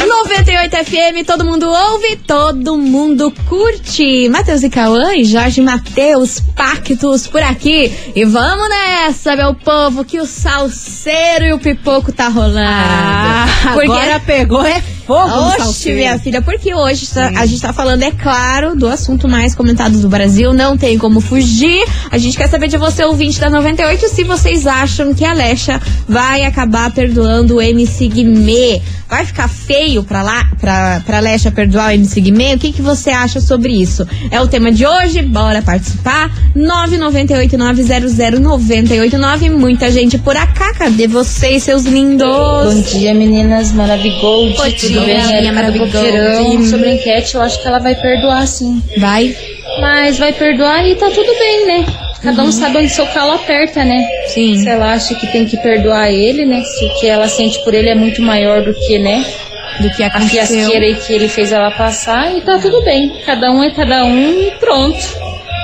98 0.07 0.38
FM, 0.53 1.25
todo 1.27 1.45
mundo 1.45 1.67
ouve, 1.69 2.15
todo 2.25 2.75
mundo 2.77 3.31
curte. 3.47 4.27
Matheus 4.29 4.63
e 4.63 4.69
Cauã 4.69 5.13
e 5.15 5.23
Jorge 5.23 5.61
Matheus, 5.61 6.39
pactos 6.55 7.27
por 7.27 7.41
aqui. 7.41 7.91
E 8.15 8.25
vamos 8.25 8.67
nessa, 8.67 9.35
meu 9.35 9.53
povo, 9.53 10.03
que 10.03 10.19
o 10.19 10.25
salseiro 10.25 11.45
e 11.45 11.53
o 11.53 11.59
pipoco 11.59 12.11
tá 12.11 12.29
rolando. 12.29 12.59
Ah, 12.59 13.45
Porque 13.73 13.91
agora 13.91 14.19
pegou 14.19 14.65
é 14.65 14.81
fogo 15.05 15.29
Oxe, 15.59 15.91
minha 15.91 16.19
filha, 16.19 16.41
porque 16.41 16.73
hoje 16.73 17.07
tá- 17.07 17.31
a 17.35 17.45
gente 17.45 17.61
tá 17.61 17.73
falando, 17.73 18.03
é 18.03 18.11
claro, 18.11 18.75
do 18.75 18.87
assunto 18.87 19.27
mais 19.27 19.55
comentado 19.55 19.97
do 19.99 20.07
Brasil, 20.09 20.53
não 20.53 20.77
tem 20.77 20.97
como 20.97 21.19
fugir. 21.19 21.83
A 22.11 22.17
gente 22.17 22.37
quer 22.37 22.47
saber 22.47 22.67
de 22.67 22.77
você, 22.77 23.03
ouvinte 23.03 23.39
da 23.39 23.49
98, 23.49 24.07
se 24.07 24.23
vocês 24.23 24.65
acham 24.67 25.13
que 25.13 25.25
a 25.25 25.31
Alexa 25.31 25.79
vai 26.07 26.43
acabar 26.43 26.91
perdoando 26.91 27.55
o 27.55 27.61
MC 27.61 28.07
Guimê. 28.07 28.81
Vai 29.09 29.25
ficar 29.25 29.47
feio 29.47 30.03
pra 30.03 30.21
lá, 30.21 30.38
pra, 30.59 31.01
pra 31.05 31.17
Alexa 31.17 31.51
perdoar 31.51 31.89
o 31.89 31.91
MC 31.91 32.21
Guimê? 32.21 32.55
O 32.55 32.59
que, 32.59 32.71
que 32.71 32.81
você 32.81 33.09
acha 33.09 33.41
sobre 33.41 33.73
isso? 33.73 34.07
É 34.31 34.39
o 34.41 34.47
tema 34.47 34.71
de 34.71 34.85
hoje, 34.85 35.21
bora 35.21 35.61
participar. 35.61 36.31
998-900-989. 36.55 39.51
Muita 39.51 39.91
gente 39.91 40.17
por 40.17 40.35
acá, 40.35 40.73
cadê 40.73 41.07
vocês, 41.07 41.61
seus 41.63 41.83
lindos? 41.83 42.27
Bom 42.27 42.81
dia, 42.81 43.13
meninas 43.13 43.71
maravigold. 43.71 44.55
Bom 44.55 44.63
Tudo 44.63 44.87
dia, 44.87 45.01
bem, 45.01 45.41
minha 45.41 45.53
Maravigold. 45.53 46.67
Sobre 46.67 46.89
a 46.89 46.95
enquete, 46.95 47.35
eu 47.35 47.41
acho 47.41 47.61
que 47.61 47.67
ela 47.67 47.77
vai 47.79 47.93
perdoar 47.95 48.47
sim. 48.47 48.81
Vai. 48.97 49.35
Mas 49.79 50.17
vai 50.17 50.33
perdoar 50.33 50.87
e 50.87 50.95
tá 50.95 51.09
tudo 51.09 51.31
bem, 51.37 51.67
né? 51.67 51.85
Cada 52.21 52.43
um 52.43 52.51
sabe 52.51 52.79
onde 52.79 52.89
seu 52.89 53.07
calo 53.07 53.31
aperta, 53.31 53.85
né? 53.85 54.05
Sim. 54.27 54.57
Se 54.57 54.67
ela 54.67 54.91
acha 54.93 55.15
que 55.15 55.25
tem 55.27 55.45
que 55.45 55.55
perdoar 55.57 56.11
ele, 56.11 56.45
né? 56.45 56.61
Se 56.63 56.85
o 56.85 56.99
que 56.99 57.07
ela 57.07 57.29
sente 57.29 57.63
por 57.63 57.73
ele 57.73 57.87
é 57.89 57.95
muito 57.95 58.21
maior 58.21 58.61
do 58.61 58.73
que, 58.73 58.99
né? 58.99 59.25
Do 59.81 59.89
que 59.91 60.03
a 60.03 60.07
aconteceu. 60.07 60.45
fiasqueira 60.45 60.85
aí 60.85 60.95
que 60.95 61.13
ele 61.13 61.27
fez 61.29 61.51
ela 61.51 61.71
passar 61.71 62.35
e 62.35 62.41
tá 62.41 62.57
tudo 62.59 62.83
bem. 62.83 63.11
Cada 63.25 63.51
um 63.51 63.63
é 63.63 63.71
cada 63.71 64.03
um 64.05 64.17
e 64.29 64.51
pronto. 64.59 64.97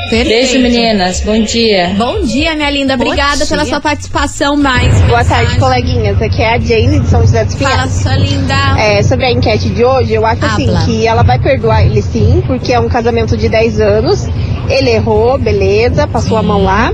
Perfeito. 0.10 0.28
Beijo, 0.30 0.60
meninas. 0.60 1.22
Bom 1.22 1.42
dia. 1.42 1.90
Bom 1.98 2.22
dia, 2.22 2.56
minha 2.56 2.70
linda. 2.70 2.94
Obrigada 2.94 3.40
Bom 3.44 3.50
pela 3.50 3.64
dia. 3.64 3.72
sua 3.72 3.82
participação 3.82 4.56
mais. 4.56 5.02
Boa 5.02 5.26
tarde, 5.26 5.58
coleguinhas. 5.58 6.22
Aqui 6.22 6.44
é 6.44 6.54
a 6.54 6.60
Jane 6.60 7.00
de 7.00 7.08
São 7.08 7.22
José 7.22 7.44
dos 7.44 7.56
Pinhais. 7.56 7.76
Fala, 7.76 7.88
sua 7.90 8.16
linda. 8.16 8.54
É, 8.78 9.02
sobre 9.02 9.26
a 9.26 9.32
enquete 9.32 9.68
de 9.70 9.84
hoje, 9.84 10.14
eu 10.14 10.24
acho 10.26 10.46
assim 10.46 10.70
Habla. 10.70 10.86
que 10.86 11.08
ela 11.08 11.24
vai 11.24 11.40
perdoar 11.40 11.84
ele 11.86 12.04
sim, 12.04 12.44
porque 12.46 12.72
é 12.72 12.80
um 12.80 12.88
casamento 12.88 13.36
de 13.36 13.50
10 13.50 13.80
anos. 13.82 14.28
Ele 14.70 14.92
errou, 14.92 15.40
beleza, 15.40 16.06
passou 16.08 16.38
a 16.38 16.44
mão 16.44 16.64
lá. 16.64 16.94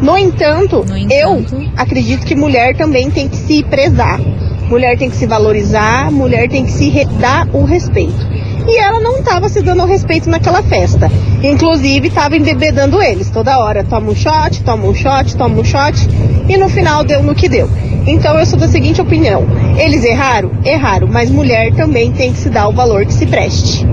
No 0.00 0.16
entanto, 0.16 0.84
eu 1.10 1.44
acredito 1.76 2.24
que 2.24 2.36
mulher 2.36 2.76
também 2.76 3.10
tem 3.10 3.28
que 3.28 3.36
se 3.36 3.64
prezar. 3.64 4.20
Mulher 4.68 4.96
tem 4.96 5.10
que 5.10 5.16
se 5.16 5.26
valorizar, 5.26 6.10
mulher 6.10 6.48
tem 6.48 6.64
que 6.64 6.72
se 6.72 7.04
dar 7.20 7.48
o 7.52 7.64
respeito. 7.64 8.34
E 8.66 8.78
ela 8.78 8.98
não 8.98 9.18
estava 9.18 9.48
se 9.48 9.60
dando 9.60 9.82
o 9.82 9.86
respeito 9.86 10.30
naquela 10.30 10.62
festa. 10.62 11.10
Inclusive, 11.42 12.08
estava 12.08 12.36
embebedando 12.36 13.02
eles 13.02 13.28
toda 13.28 13.58
hora. 13.58 13.84
Toma 13.84 14.10
um 14.10 14.14
shot, 14.14 14.62
toma 14.64 14.86
um 14.86 14.94
shot, 14.94 15.36
toma 15.36 15.60
um 15.60 15.64
shot. 15.64 16.08
E 16.48 16.56
no 16.56 16.68
final 16.68 17.04
deu 17.04 17.22
no 17.22 17.34
que 17.34 17.48
deu. 17.48 17.68
Então 18.06 18.38
eu 18.38 18.46
sou 18.46 18.58
da 18.58 18.66
seguinte 18.68 19.00
opinião: 19.00 19.44
eles 19.78 20.02
erraram? 20.02 20.50
Erraram. 20.64 21.08
Mas 21.08 21.30
mulher 21.30 21.74
também 21.74 22.10
tem 22.12 22.32
que 22.32 22.38
se 22.38 22.48
dar 22.48 22.68
o 22.68 22.72
valor 22.72 23.04
que 23.04 23.12
se 23.12 23.26
preste. 23.26 23.86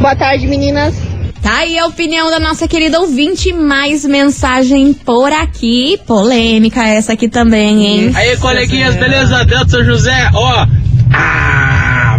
Boa 0.00 0.14
tarde, 0.14 0.46
meninas. 0.46 1.11
Tá 1.42 1.58
aí 1.58 1.76
a 1.76 1.86
opinião 1.86 2.30
da 2.30 2.38
nossa 2.38 2.68
querida 2.68 3.00
ouvinte. 3.00 3.52
Mais 3.52 4.04
mensagem 4.04 4.94
por 4.94 5.32
aqui. 5.32 5.98
Polêmica 6.06 6.86
essa 6.86 7.14
aqui 7.14 7.28
também, 7.28 7.84
hein? 7.84 8.12
Aí, 8.14 8.36
coleguinhas, 8.36 8.94
beleza? 8.94 9.44
Delta 9.44 9.68
São 9.68 9.84
José, 9.84 10.30
ó. 10.32 10.66
Ah, 11.12 11.61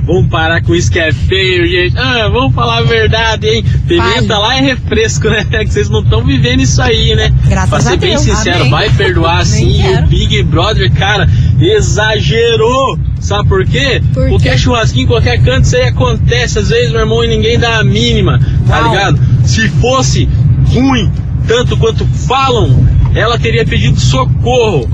vamos 0.05 0.27
parar 0.29 0.61
com 0.61 0.75
isso 0.75 0.91
que 0.91 0.99
é 0.99 1.11
feio, 1.11 1.65
gente. 1.67 1.97
Ah, 1.97 2.27
vamos 2.31 2.53
falar 2.53 2.79
a 2.79 2.83
verdade, 2.83 3.47
hein? 3.47 3.65
Pimenta 3.87 4.37
lá 4.37 4.57
é 4.57 4.61
refresco, 4.61 5.29
né? 5.29 5.45
É 5.51 5.59
que 5.65 5.71
vocês 5.73 5.89
não 5.89 6.01
estão 6.01 6.23
vivendo 6.23 6.61
isso 6.61 6.81
aí, 6.81 7.15
né? 7.15 7.31
Graças 7.47 7.69
pra 7.69 7.79
ser 7.81 7.93
a 7.93 7.97
bem 7.97 8.09
Deus. 8.11 8.21
sincero, 8.21 8.59
Amém. 8.59 8.71
vai 8.71 8.89
perdoar 8.89 9.45
sim. 9.45 9.81
E 9.81 9.97
o 9.97 10.07
Big 10.07 10.43
Brother, 10.43 10.91
cara, 10.93 11.27
exagerou. 11.59 12.97
Sabe 13.19 13.47
por 13.47 13.65
quê? 13.65 14.01
Qualquer 14.13 14.57
churrasquinho, 14.57 15.07
qualquer 15.07 15.41
canto, 15.41 15.63
isso 15.63 15.75
aí 15.77 15.83
acontece. 15.83 16.59
Às 16.59 16.69
vezes, 16.69 16.91
meu 16.91 17.01
irmão, 17.01 17.23
e 17.23 17.27
ninguém 17.27 17.57
dá 17.57 17.79
a 17.79 17.83
mínima, 17.83 18.37
tá 18.67 18.81
ligado? 18.81 19.19
Se 19.45 19.69
fosse 19.69 20.27
ruim, 20.73 21.09
tanto 21.47 21.77
quanto 21.77 22.05
falam, 22.05 22.85
ela 23.15 23.37
teria 23.37 23.65
pedido 23.65 23.99
socorro. 23.99 24.87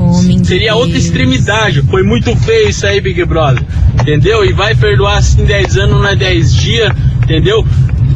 Seria 0.43 0.75
outra 0.75 0.97
extremidade. 0.97 1.81
Foi 1.83 2.03
muito 2.03 2.35
feio 2.35 2.69
isso 2.69 2.85
aí, 2.85 2.99
Big 2.99 3.23
Brother. 3.25 3.63
Entendeu? 3.99 4.43
E 4.45 4.53
vai 4.53 4.75
perdoar 4.75 5.17
assim 5.17 5.45
10 5.45 5.77
anos, 5.77 5.97
não 5.97 6.07
é 6.07 6.15
10 6.15 6.53
dias, 6.53 6.91
entendeu? 7.23 7.65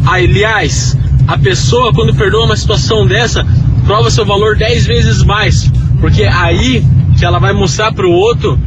Aliás, 0.06 0.98
a 1.28 1.38
pessoa, 1.38 1.94
quando 1.94 2.14
perdoa 2.14 2.46
uma 2.46 2.58
situação 2.58 3.08
dessa, 3.08 3.46
prova 3.86 4.12
seu 4.12 4.26
valor 4.26 4.56
10 4.58 4.86
vezes 4.86 5.24
mais. 5.24 5.72
Porque 6.00 6.24
aí 6.24 6.84
que 7.18 7.24
ela 7.24 7.40
vai 7.40 7.54
mostrar 7.54 7.94
pro 7.94 8.10
outro 8.10 8.60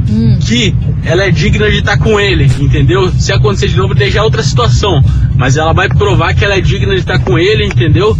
que 0.46 0.74
ela 1.04 1.24
é 1.24 1.30
digna 1.30 1.70
de 1.70 1.78
estar 1.78 1.98
com 1.98 2.18
ele, 2.18 2.50
entendeu? 2.60 3.10
Se 3.18 3.32
acontecer 3.32 3.68
de 3.68 3.76
novo, 3.76 3.94
é 3.98 4.22
outra 4.22 4.42
situação. 4.42 5.02
Mas 5.36 5.56
ela 5.56 5.72
vai 5.72 5.88
provar 5.88 6.34
que 6.34 6.44
ela 6.44 6.54
é 6.54 6.60
digna 6.60 6.94
de 6.94 7.00
estar 7.00 7.18
com 7.18 7.38
ele, 7.38 7.66
entendeu? 7.66 8.16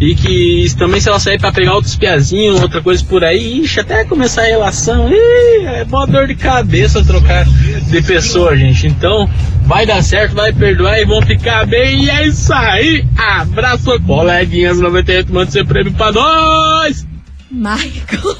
E 0.00 0.14
que 0.14 0.64
isso 0.64 0.76
também 0.76 1.00
se 1.00 1.08
ela 1.08 1.18
sair 1.18 1.40
pra 1.40 1.50
pegar 1.50 1.74
outros 1.74 1.96
piazinhos, 1.96 2.62
outra 2.62 2.80
coisa 2.80 3.04
por 3.04 3.24
aí, 3.24 3.62
ixi, 3.62 3.80
até 3.80 4.04
começar 4.04 4.42
a 4.42 4.46
relação, 4.46 5.08
ih, 5.12 5.66
é 5.66 5.84
mó 5.84 6.06
dor 6.06 6.28
de 6.28 6.36
cabeça 6.36 7.04
trocar 7.04 7.44
de 7.44 8.02
pessoa, 8.02 8.56
gente. 8.56 8.86
Então, 8.86 9.28
vai 9.66 9.84
dar 9.84 10.02
certo, 10.02 10.34
vai 10.34 10.52
perdoar 10.52 11.00
e 11.00 11.04
vão 11.04 11.20
ficar 11.22 11.66
bem. 11.66 12.04
E 12.04 12.10
é 12.10 12.26
isso 12.28 12.52
aí. 12.52 13.04
Abraço, 13.16 13.98
coleguinhas 14.00 14.78
98, 14.78 15.32
manda 15.32 15.50
seu 15.50 15.66
prêmio 15.66 15.92
pra 15.92 16.12
nós! 16.12 17.04
Michael. 17.50 18.36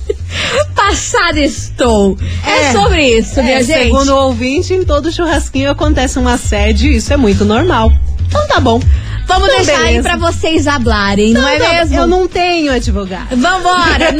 Passada 0.74 1.38
estou. 1.38 2.16
É, 2.44 2.72
sobre 2.72 3.18
isso, 3.18 3.42
minha 3.42 3.58
É, 3.58 3.62
gente. 3.62 3.84
Segundo 3.84 4.10
o 4.10 4.26
ouvinte, 4.26 4.72
em 4.72 4.84
todo 4.84 5.12
churrasquinho 5.12 5.70
acontece 5.70 6.18
um 6.18 6.26
assédio 6.26 6.90
e 6.90 6.96
isso 6.96 7.12
é 7.12 7.16
muito 7.16 7.44
normal. 7.44 7.92
Então 8.26 8.46
tá 8.48 8.58
bom. 8.58 8.80
Vamos 9.30 9.48
Então, 9.48 9.56
deixar 9.64 9.80
aí 9.82 9.86
beleza. 9.96 10.02
pra 10.08 10.16
vocês 10.16 10.66
hablarem, 10.66 11.32
não, 11.32 11.46
é 11.46 11.58
Não, 11.58 11.66
não, 11.66 11.74
mesmo? 11.74 11.96
Eu 11.96 12.06
não 12.06 12.26
tenho 12.28 12.72
advogado. 12.72 13.36
Vambora! 13.36 14.12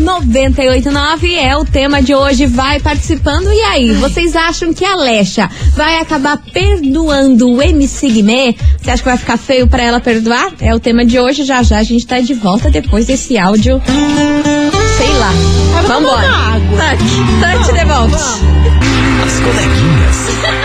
998900989 0.00 1.36
é 1.40 1.56
o 1.56 1.64
tema 1.64 2.02
de 2.02 2.14
hoje. 2.14 2.46
Vai 2.46 2.80
participando. 2.80 3.52
E 3.52 3.60
aí, 3.62 3.92
vocês 3.94 4.34
acham 4.36 4.72
que 4.74 4.84
a 4.84 4.92
Alexa 4.92 5.48
vai 5.76 5.98
acabar 6.00 6.36
perdoando 6.52 7.50
o 7.50 7.62
MC 7.62 8.08
Guimê? 8.10 8.54
Você 8.80 8.90
acha 8.90 9.02
que 9.02 9.08
vai 9.08 9.18
ficar 9.18 9.36
feio 9.36 9.66
pra 9.68 9.82
ela 9.82 10.00
perdoar? 10.00 10.52
É 10.60 10.74
o 10.74 10.80
tema 10.80 11.04
de 11.04 11.18
hoje. 11.18 11.44
Já 11.44 11.62
já 11.62 11.78
a 11.78 11.82
gente 11.82 12.06
tá 12.06 12.20
de 12.20 12.34
volta 12.34 12.70
depois 12.70 13.06
desse 13.06 13.38
áudio. 13.38 13.80
Sei 14.96 15.12
lá. 15.14 15.30
Vambora. 15.86 16.28
Tante, 16.76 17.04
tante 17.40 17.72
de 17.78 17.84
volta. 17.84 18.16
As 18.16 19.40
coleguinhas. 19.40 20.59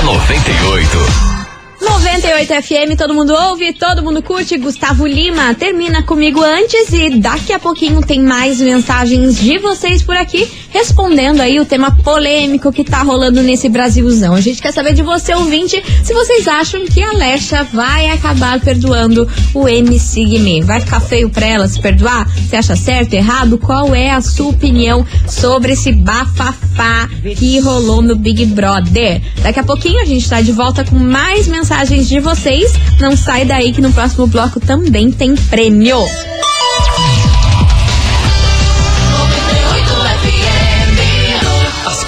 Da 0.00 0.06
98. 0.06 1.40
98 1.80 2.62
FM, 2.62 2.96
todo 2.96 3.14
mundo 3.14 3.34
ouve, 3.34 3.72
todo 3.72 4.02
mundo 4.02 4.22
curte. 4.22 4.56
Gustavo 4.56 5.06
Lima 5.06 5.54
termina 5.54 6.02
comigo 6.02 6.42
antes 6.42 6.92
e 6.92 7.10
daqui 7.10 7.52
a 7.52 7.58
pouquinho 7.58 8.00
tem 8.00 8.20
mais 8.20 8.60
mensagens 8.60 9.38
de 9.38 9.58
vocês 9.58 10.02
por 10.02 10.16
aqui 10.16 10.50
respondendo 10.70 11.40
aí 11.40 11.60
o 11.60 11.64
tema 11.64 11.96
polêmico 12.02 12.72
que 12.72 12.84
tá 12.84 13.02
rolando 13.02 13.42
nesse 13.42 13.68
Brasilzão. 13.68 14.34
A 14.34 14.40
gente 14.40 14.62
quer 14.62 14.72
saber 14.72 14.94
de 14.94 15.02
você, 15.02 15.34
ouvinte, 15.34 15.82
se 16.02 16.14
vocês 16.14 16.48
acham 16.48 16.84
que 16.86 17.02
a 17.02 17.10
Alexa 17.10 17.64
vai 17.64 18.08
acabar 18.08 18.60
perdoando 18.60 19.28
o 19.54 19.68
MC 19.68 20.24
Guimê. 20.24 20.62
Vai 20.62 20.80
ficar 20.80 21.00
feio 21.00 21.28
pra 21.28 21.46
ela 21.46 21.68
se 21.68 21.80
perdoar? 21.80 22.28
Você 22.28 22.56
acha 22.56 22.76
certo, 22.76 23.14
errado? 23.14 23.58
Qual 23.58 23.94
é 23.94 24.10
a 24.10 24.20
sua 24.20 24.48
opinião 24.48 25.04
sobre 25.28 25.72
esse 25.72 25.92
bafafá 25.92 27.08
que 27.36 27.58
rolou 27.60 28.00
no 28.00 28.16
Big 28.16 28.46
Brother? 28.46 29.20
Daqui 29.42 29.60
a 29.60 29.64
pouquinho 29.64 30.00
a 30.00 30.04
gente 30.04 30.28
tá 30.28 30.40
de 30.40 30.52
volta 30.52 30.84
com 30.84 30.96
mais 30.96 31.46
mensagens 31.46 32.08
de 32.08 32.20
vocês. 32.20 32.72
Não 32.98 33.16
sai 33.16 33.44
daí 33.44 33.72
que 33.72 33.80
no 33.80 33.92
próximo 33.92 34.26
bloco 34.26 34.60
também 34.60 35.10
tem 35.10 35.34
prêmio. 35.34 35.98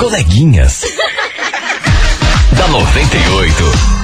Coleguinhas. 0.02 0.82
da 2.58 2.66
98. 2.66 4.01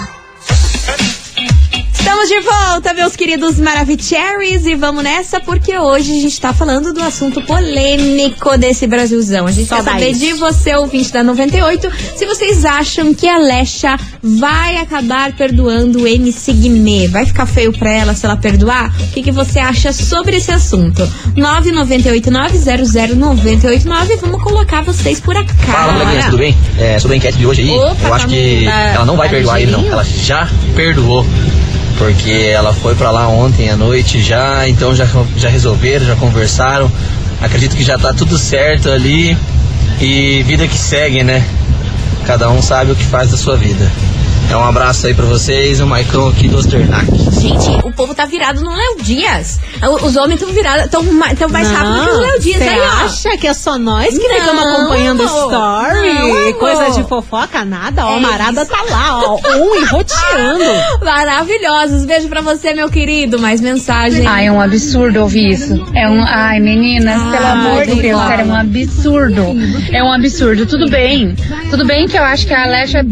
Estamos 2.19 2.31
de 2.31 2.41
volta, 2.51 2.93
meus 2.95 3.15
queridos 3.15 3.61
Maravicheries, 3.61 4.67
e 4.67 4.75
vamos 4.75 5.05
nessa 5.05 5.39
porque 5.41 5.79
hoje 5.79 6.19
a 6.19 6.21
gente 6.21 6.41
tá 6.41 6.53
falando 6.53 6.93
do 6.93 7.01
assunto 7.01 7.41
polêmico 7.43 8.59
desse 8.59 8.89
Brasilzão. 8.89 9.47
A 9.47 9.53
gente 9.53 9.69
quer 9.69 9.77
Saudades. 9.77 10.19
saber 10.19 10.19
de 10.19 10.33
você, 10.33 10.75
ouvinte 10.75 11.13
da 11.13 11.23
98, 11.23 11.89
se 12.17 12.27
vocês 12.27 12.65
acham 12.65 13.15
que 13.15 13.29
a 13.29 13.37
Alexa 13.37 13.97
vai 14.21 14.79
acabar 14.79 15.33
perdoando 15.35 16.03
o 16.03 16.09
MC 16.09 16.53
Guimê. 16.55 17.07
Vai 17.07 17.25
ficar 17.25 17.47
feio 17.47 17.73
pra 17.73 17.93
ela 17.93 18.17
se 18.17 18.27
ela 18.27 18.37
perdoar? 18.37 18.93
O 19.01 19.13
que, 19.13 19.23
que 19.23 19.31
você 19.31 19.61
acha 19.61 19.93
sobre 19.93 20.39
esse 20.39 20.51
assunto? 20.51 21.09
998900989, 21.37 24.17
vamos 24.21 24.43
colocar 24.43 24.83
vocês 24.83 25.21
por 25.21 25.37
acá. 25.37 25.55
Fala, 25.55 26.05
tudo 26.25 26.39
bem? 26.39 26.57
É, 26.81 26.99
sobre 26.99 27.15
a 27.15 27.19
enquete 27.19 27.39
de 27.39 27.47
hoje 27.47 27.63
aí, 27.63 27.71
Opa, 27.71 28.09
eu 28.09 28.15
acho 28.15 28.27
que 28.27 28.65
tá- 28.65 28.93
ela 28.97 29.05
não 29.05 29.17
vai 29.17 29.29
tá 29.29 29.35
perdoar 29.37 29.61
ele, 29.61 29.71
não. 29.71 29.87
Ela 29.87 30.03
já 30.03 30.49
perdoou. 30.75 31.25
Porque 31.99 32.51
ela 32.53 32.73
foi 32.73 32.95
pra 32.95 33.11
lá 33.11 33.29
ontem 33.29 33.69
à 33.69 33.77
noite 33.77 34.23
já, 34.23 34.69
então 34.69 34.95
já, 34.95 35.07
já 35.37 35.49
resolveram, 35.49 36.07
já 36.07 36.17
conversaram. 36.17 36.91
Acredito 37.41 37.77
que 37.77 37.85
já 37.85 37.99
tá 37.99 38.15
tudo 38.15 38.39
certo 38.39 38.89
ali. 38.89 39.37
E 40.01 40.43
vida 40.45 40.69
que 40.69 40.79
segue, 40.79 41.25
né? 41.25 41.45
Cada 42.25 42.49
um 42.51 42.63
sabe 42.63 42.93
o 42.93 42.97
que 42.97 43.05
faz 43.05 43.31
da 43.31 43.37
sua 43.37 43.57
vida. 43.57 43.91
É 44.51 44.57
um 44.57 44.65
abraço 44.65 45.07
aí 45.07 45.13
pra 45.15 45.27
vocês, 45.27 45.79
o 45.79 45.87
Maicon 45.87 46.29
aqui 46.29 46.49
do 46.49 46.57
Osternac. 46.57 47.07
Gente, 47.39 47.69
o 47.87 47.93
povo 47.93 48.15
tá 48.15 48.25
virado 48.25 48.63
no 48.63 48.71
Léo 48.75 48.97
Dias. 49.03 49.61
O- 49.83 50.07
Os 50.07 50.17
homens 50.17 50.41
estão 50.41 50.55
virados, 50.55 50.91
tão, 50.91 51.05
tão 51.37 51.49
mais 51.51 51.71
rápido 51.71 52.05
que 52.05 52.11
o 52.11 52.19
Léo 52.21 52.41
Dias 52.41 52.63
Você 52.63 52.69
acha 53.29 53.37
que 53.37 53.47
é 53.47 53.53
só 53.53 53.77
nós 53.79 54.09
que 54.17 54.27
Não, 54.27 54.35
ficamos 54.41 54.63
acompanhando 54.67 55.23
story? 55.25 56.15
não, 56.15 56.53
coisa 56.55 56.91
de 56.93 57.07
fofoca? 57.07 57.63
Nada, 57.65 58.07
ó. 58.07 58.15
É 58.15 58.17
a 58.17 58.21
Marada 58.21 58.63
isso. 58.63 58.71
tá 58.71 58.83
lá, 58.91 59.21
ó. 59.23 59.39
Um 59.59 59.83
e 59.83 59.85
roteando. 59.85 60.65
Maravilhosos. 61.05 62.07
Beijo 62.07 62.29
pra 62.29 62.41
você, 62.41 62.73
meu 62.73 62.89
querido. 62.89 63.39
Mais 63.39 63.61
mensagem. 63.61 64.27
Ai, 64.27 64.47
é 64.47 64.53
um 64.53 64.61
absurdo 64.61 65.21
ouvir 65.21 65.51
isso. 65.53 65.75
É 65.95 66.09
um, 66.09 66.25
ai, 66.25 66.59
meninas, 66.59 67.21
pelo 67.23 67.45
Ai, 67.45 67.53
amor 67.53 67.87
de 67.87 68.01
Deus, 68.01 68.21
cara, 68.23 68.43
é 68.43 68.45
um 68.47 68.55
absurdo. 68.55 69.43
É 69.93 70.03
um 70.03 70.11
absurdo. 70.13 70.65
Tudo 70.65 70.89
bem. 70.89 71.35
Tudo 71.69 71.85
bem 71.85 72.07
que 72.09 72.17
eu 72.17 72.23
acho 72.25 72.47
que 72.47 72.55
a 72.55 72.65
Alexa 72.65 73.03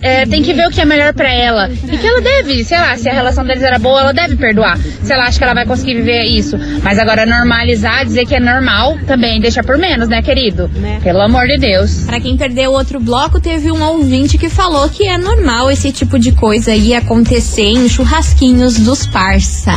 é, 0.00 0.26
tem 0.26 0.42
que 0.42 0.52
ver 0.52 0.66
o 0.66 0.70
que 0.70 0.80
é 0.80 0.84
melhor 0.84 1.12
pra 1.14 1.32
ela. 1.32 1.68
E 1.70 1.98
que 1.98 2.06
ela 2.06 2.20
deve, 2.20 2.64
sei 2.64 2.78
lá, 2.78 2.96
se 2.96 3.08
a 3.08 3.12
relação 3.12 3.44
deles 3.44 3.62
era 3.62 3.78
boa, 3.78 4.00
ela 4.00 4.12
deve 4.12 4.36
perdoar. 4.36 4.78
Se 4.78 5.12
ela 5.12 5.24
acha 5.24 5.38
que 5.38 5.44
ela 5.44 5.54
vai 5.54 5.66
conseguir 5.66 5.94
viver 5.94 6.24
isso. 6.24 6.56
Mas 6.82 6.98
agora 6.98 7.26
normalizar, 7.26 8.04
dizer 8.04 8.26
que 8.26 8.34
é 8.34 8.40
normal, 8.40 8.96
também 9.06 9.40
deixa 9.40 9.62
por 9.62 9.78
menos, 9.78 10.08
né, 10.08 10.22
querido? 10.22 10.70
Pelo 11.02 11.20
amor 11.20 11.46
de 11.46 11.58
Deus. 11.58 12.04
Pra 12.04 12.20
quem 12.20 12.36
perdeu 12.36 12.70
o 12.70 12.74
outro 12.74 13.00
bloco, 13.00 13.40
teve 13.40 13.70
um 13.70 13.82
ouvinte 13.82 14.38
que 14.38 14.48
falou 14.48 14.88
que 14.88 15.06
é 15.06 15.18
normal 15.18 15.70
esse 15.70 15.92
tipo 15.92 16.18
de 16.18 16.32
coisa 16.32 16.72
aí 16.72 16.94
acontecer 16.94 17.62
em 17.62 17.88
churrasquinhos 17.88 18.78
dos 18.78 19.06
parça. 19.06 19.72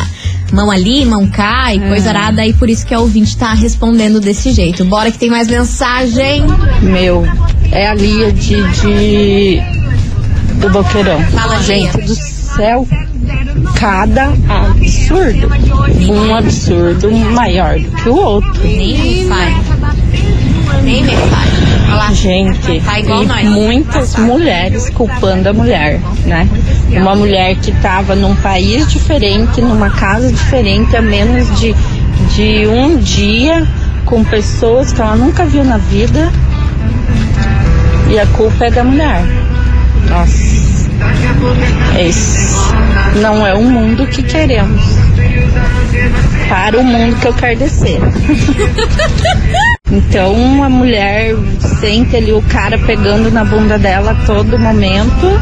Mão 0.51 0.71
ali, 0.71 1.05
mão 1.05 1.27
cá 1.27 1.73
e 1.73 1.79
coisa 1.79 2.10
arada, 2.10 2.45
e 2.45 2.53
por 2.53 2.69
isso 2.69 2.86
que 2.86 2.93
a 2.93 2.99
ouvinte 2.99 3.38
tá 3.38 3.53
respondendo 3.53 4.19
desse 4.19 4.51
jeito. 4.51 4.84
Bora 4.84 5.12
que 5.12 5.19
tem 5.19 5.29
mais 5.29 5.47
mensagem. 5.47 6.43
Meu, 6.82 7.23
é 7.71 7.88
a 7.88 7.93
Lia 7.93 8.32
de, 8.32 8.55
de 8.79 9.78
do 10.59 10.69
Boqueirão. 10.69 11.21
Fala, 11.31 11.61
Gente 11.61 11.97
do 12.01 12.15
céu, 12.15 12.87
cada 13.75 14.33
absurdo. 14.47 15.49
Um 16.09 16.35
absurdo 16.35 17.11
maior 17.11 17.79
do 17.79 17.91
que 17.91 18.09
o 18.09 18.15
outro. 18.15 18.63
Nem 18.63 18.97
me 18.97 19.25
fale. 19.27 19.55
Nem 20.83 21.03
me 21.03 21.15
lá. 21.15 22.13
Gente, 22.13 22.81
Tá 22.81 22.99
e 22.99 23.45
muitas 23.45 24.15
mulheres 24.15 24.89
culpando 24.89 25.49
a 25.49 25.53
mulher, 25.53 25.99
né? 26.25 26.47
Uma 26.91 27.15
mulher 27.15 27.55
que 27.55 27.71
estava 27.71 28.15
num 28.15 28.35
país 28.35 28.87
diferente, 28.91 29.61
numa 29.61 29.89
casa 29.89 30.31
diferente, 30.31 30.95
a 30.95 31.01
menos 31.01 31.59
de, 31.59 31.75
de 32.35 32.67
um 32.67 32.97
dia, 32.97 33.67
com 34.05 34.23
pessoas 34.23 34.91
que 34.91 35.01
ela 35.01 35.15
nunca 35.15 35.45
viu 35.45 35.63
na 35.63 35.77
vida. 35.77 36.31
E 38.09 38.19
a 38.19 38.25
culpa 38.27 38.65
é 38.65 38.71
da 38.71 38.83
mulher. 38.83 39.23
Nossa. 40.07 40.89
Esse 41.99 42.73
não 43.21 43.45
é 43.45 43.53
o 43.53 43.63
mundo 43.63 44.05
que 44.07 44.23
queremos. 44.23 44.81
Para 46.47 46.79
o 46.79 46.83
mundo 46.83 47.15
que 47.19 47.27
eu 47.27 47.33
quero 47.33 47.59
descer. 47.59 47.99
Então 49.91 50.63
a 50.63 50.69
mulher 50.69 51.35
sente 51.79 52.15
ali 52.15 52.31
o 52.31 52.43
cara 52.43 52.77
pegando 52.77 53.31
na 53.31 53.43
bunda 53.43 53.77
dela 53.79 54.12
a 54.12 54.25
todo 54.25 54.59
momento, 54.59 55.41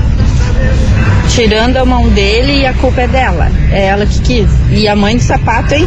tirando 1.36 1.76
a 1.76 1.84
mão 1.84 2.08
dele 2.10 2.62
e 2.62 2.65
a 2.65 2.74
culpa 2.74 3.02
é 3.02 3.08
dela. 3.10 3.52
É 3.72 3.88
ela 3.88 4.06
que 4.06 4.22
quis. 4.22 4.50
E 4.72 4.88
a 4.88 4.96
mãe 4.96 5.17
de 5.17 5.24
sapato, 5.24 5.74
hein? 5.74 5.86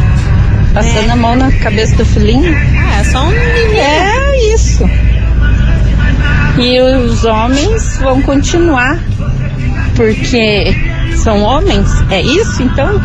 Passando 0.75 1.09
a 1.09 1.15
mão 1.15 1.35
na 1.35 1.51
cabeça 1.51 1.95
do 1.95 2.05
filhinho. 2.05 2.55
Ah, 2.77 2.99
é 2.99 3.03
só 3.03 3.23
um 3.23 3.31
menino. 3.31 3.79
É 3.79 4.53
isso. 4.53 4.87
E 6.57 6.81
os 6.81 7.23
homens 7.25 7.97
vão 7.99 8.21
continuar. 8.21 8.99
Porque 9.95 10.73
são 11.23 11.41
homens? 11.43 11.87
É 12.09 12.21
isso 12.21 12.63
então? 12.63 12.99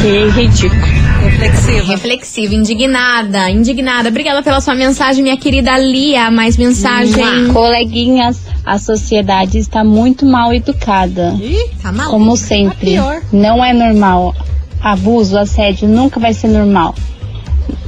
Que 0.00 0.28
ridículo. 0.40 0.96
Reflexiva. 1.22 1.92
Reflexiva, 1.92 2.54
indignada, 2.54 3.50
indignada. 3.50 4.08
Obrigada 4.08 4.42
pela 4.42 4.60
sua 4.60 4.74
mensagem, 4.74 5.22
minha 5.22 5.36
querida 5.36 5.76
Lia. 5.78 6.30
Mais 6.30 6.56
mensagem. 6.56 7.48
Coleguinhas, 7.52 8.40
a 8.64 8.78
sociedade 8.78 9.58
está 9.58 9.82
muito 9.82 10.24
mal 10.24 10.54
educada. 10.54 11.34
tá 11.82 11.90
mal. 11.92 12.10
Como 12.10 12.36
sempre. 12.36 12.92
pior. 12.92 13.20
Não 13.32 13.64
é 13.64 13.72
normal. 13.72 14.34
Abuso, 14.80 15.36
assédio 15.38 15.88
nunca 15.88 16.20
vai 16.20 16.32
ser 16.32 16.48
normal. 16.48 16.94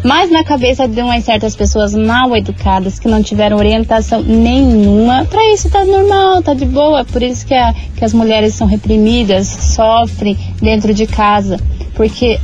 Mas 0.04 0.30
na 0.30 0.44
cabeça 0.44 0.86
de 0.86 1.00
umas 1.02 1.24
certas 1.24 1.56
pessoas 1.56 1.92
mal 1.94 2.34
educadas 2.36 2.98
que 2.98 3.08
não 3.08 3.22
tiveram 3.22 3.56
orientação 3.56 4.22
nenhuma, 4.22 5.24
pra 5.24 5.52
isso 5.52 5.68
tá 5.68 5.84
normal, 5.84 6.42
tá 6.42 6.54
de 6.54 6.64
boa. 6.64 7.04
Por 7.04 7.22
isso 7.22 7.44
que, 7.44 7.54
a- 7.54 7.74
que 7.96 8.04
as 8.04 8.12
mulheres 8.14 8.54
são 8.54 8.66
reprimidas, 8.66 9.46
sofrem 9.48 10.36
dentro 10.62 10.94
de 10.94 11.06
casa. 11.06 11.58
Porque 11.94 12.38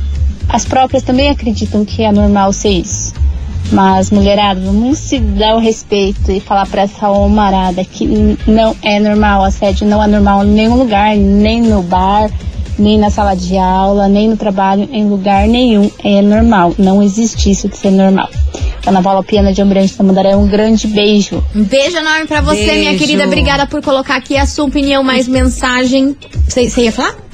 as 0.49 0.65
próprias 0.65 1.01
também 1.03 1.29
acreditam 1.29 1.85
que 1.85 2.03
é 2.03 2.11
normal 2.11 2.51
ser 2.51 2.69
isso. 2.69 3.13
Mas, 3.71 4.11
mulherada, 4.11 4.59
vamos 4.61 4.99
se 4.99 5.17
dar 5.17 5.55
o 5.55 5.59
respeito 5.59 6.31
e 6.31 6.39
falar 6.39 6.67
pra 6.67 6.83
essa 6.83 7.09
homarada 7.09 7.83
que 7.83 8.05
não 8.45 8.75
é 8.83 8.99
normal, 8.99 9.43
assédio 9.43 9.87
não 9.87 10.03
é 10.03 10.07
normal 10.07 10.43
em 10.43 10.49
nenhum 10.49 10.75
lugar, 10.75 11.15
nem 11.15 11.61
no 11.61 11.81
bar, 11.81 12.29
nem 12.77 12.97
na 12.97 13.09
sala 13.09 13.35
de 13.35 13.57
aula, 13.57 14.07
nem 14.07 14.29
no 14.29 14.37
trabalho, 14.37 14.87
em 14.91 15.07
lugar 15.07 15.47
nenhum 15.47 15.89
é 16.03 16.21
normal. 16.21 16.73
Não 16.77 17.01
existe 17.01 17.49
isso 17.49 17.67
de 17.67 17.77
ser 17.77 17.91
normal. 17.91 18.29
Ana 18.85 19.01
Paula 19.01 19.23
Piana 19.23 19.51
de 19.51 19.61
Ambrante 19.61 19.95
Tamandaré, 19.95 20.35
um 20.35 20.47
grande 20.47 20.87
beijo. 20.87 21.43
Um 21.55 21.63
beijo 21.63 21.97
enorme 21.97 22.27
pra 22.27 22.41
você, 22.41 22.73
minha 22.73 22.91
Beijo. 22.91 22.99
querida. 22.99 23.25
Obrigada 23.25 23.65
por 23.65 23.81
colocar 23.81 24.15
aqui 24.15 24.37
a 24.37 24.45
sua 24.45 24.65
opinião, 24.65 25.03
mais 25.03 25.27
mensagem. 25.27 26.15
Você 26.47 26.81
ia 26.81 26.91
falar? 26.91 27.24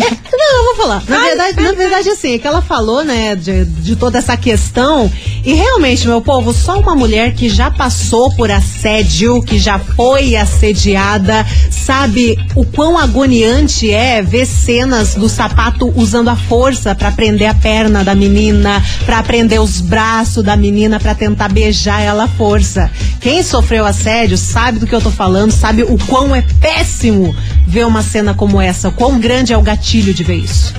Não, 0.32 0.56
eu 0.58 0.64
vou 0.64 0.76
falar. 0.76 1.02
Na 1.06 1.18
verdade, 1.20 1.60
na 1.60 1.72
verdade, 1.72 2.08
assim, 2.08 2.34
é 2.34 2.38
que 2.38 2.46
ela 2.46 2.62
falou, 2.62 3.04
né, 3.04 3.36
de, 3.36 3.64
de 3.64 3.96
toda 3.96 4.18
essa 4.18 4.36
questão. 4.36 5.10
E 5.44 5.52
realmente, 5.54 6.06
meu 6.06 6.22
povo, 6.22 6.52
só 6.52 6.78
uma 6.80 6.94
mulher 6.94 7.34
que 7.34 7.48
já 7.48 7.70
passou 7.70 8.30
por 8.34 8.50
assédio, 8.50 9.42
que 9.42 9.58
já 9.58 9.78
foi 9.78 10.36
assediada, 10.36 11.44
sabe 11.70 12.38
o 12.54 12.64
quão 12.64 12.96
agoniante 12.96 13.90
é 13.90 14.22
ver 14.22 14.46
cenas 14.46 15.14
do 15.14 15.28
sapato 15.28 15.92
usando 15.96 16.28
a 16.28 16.36
força 16.36 16.94
pra 16.94 17.10
prender 17.10 17.48
a 17.48 17.54
perna 17.54 18.04
da 18.04 18.14
menina, 18.14 18.82
pra 19.04 19.22
prender 19.22 19.60
os 19.60 19.80
braços 19.80 20.44
da 20.44 20.56
menina, 20.56 21.00
pra 21.00 21.14
tentar 21.14 21.48
beijar 21.48 22.00
ela 22.00 22.24
à 22.24 22.28
força. 22.28 22.90
Quem 23.20 23.42
sofreu 23.42 23.84
assédio 23.84 24.38
sabe 24.38 24.78
do 24.78 24.86
que 24.86 24.94
eu 24.94 25.00
tô 25.00 25.10
falando, 25.10 25.50
sabe 25.50 25.82
o 25.82 25.98
quão 26.06 26.34
é 26.34 26.42
péssimo 26.60 27.34
ver 27.66 27.86
uma 27.86 28.02
cena 28.02 28.32
como 28.32 28.60
essa, 28.60 28.88
o 28.88 28.92
quão 28.92 29.18
grande 29.18 29.52
é 29.52 29.58
o 29.58 29.62
gatilho 29.62 29.81
de 29.82 30.22
ver 30.24 30.36
isso. 30.36 30.72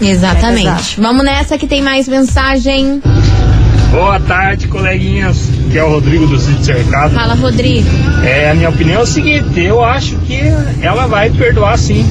Exatamente. 0.00 0.96
É. 0.98 1.02
Vamos 1.02 1.24
nessa 1.24 1.56
que 1.58 1.66
tem 1.66 1.82
mais 1.82 2.06
mensagem. 2.06 3.02
Boa 3.90 4.20
tarde, 4.20 4.68
coleguinhas. 4.68 5.48
Que 5.70 5.78
é 5.78 5.84
o 5.84 5.90
Rodrigo 5.90 6.26
do 6.26 6.38
Sítio 6.38 6.64
Cercado. 6.64 7.14
Fala, 7.14 7.34
Rodrigo. 7.34 7.88
É, 8.24 8.50
a 8.50 8.54
minha 8.54 8.68
opinião 8.68 9.00
é 9.00 9.02
o 9.02 9.06
seguinte, 9.06 9.60
eu 9.60 9.82
acho 9.84 10.16
que 10.26 10.40
ela 10.82 11.06
vai 11.06 11.30
perdoar 11.30 11.76
sim. 11.78 12.04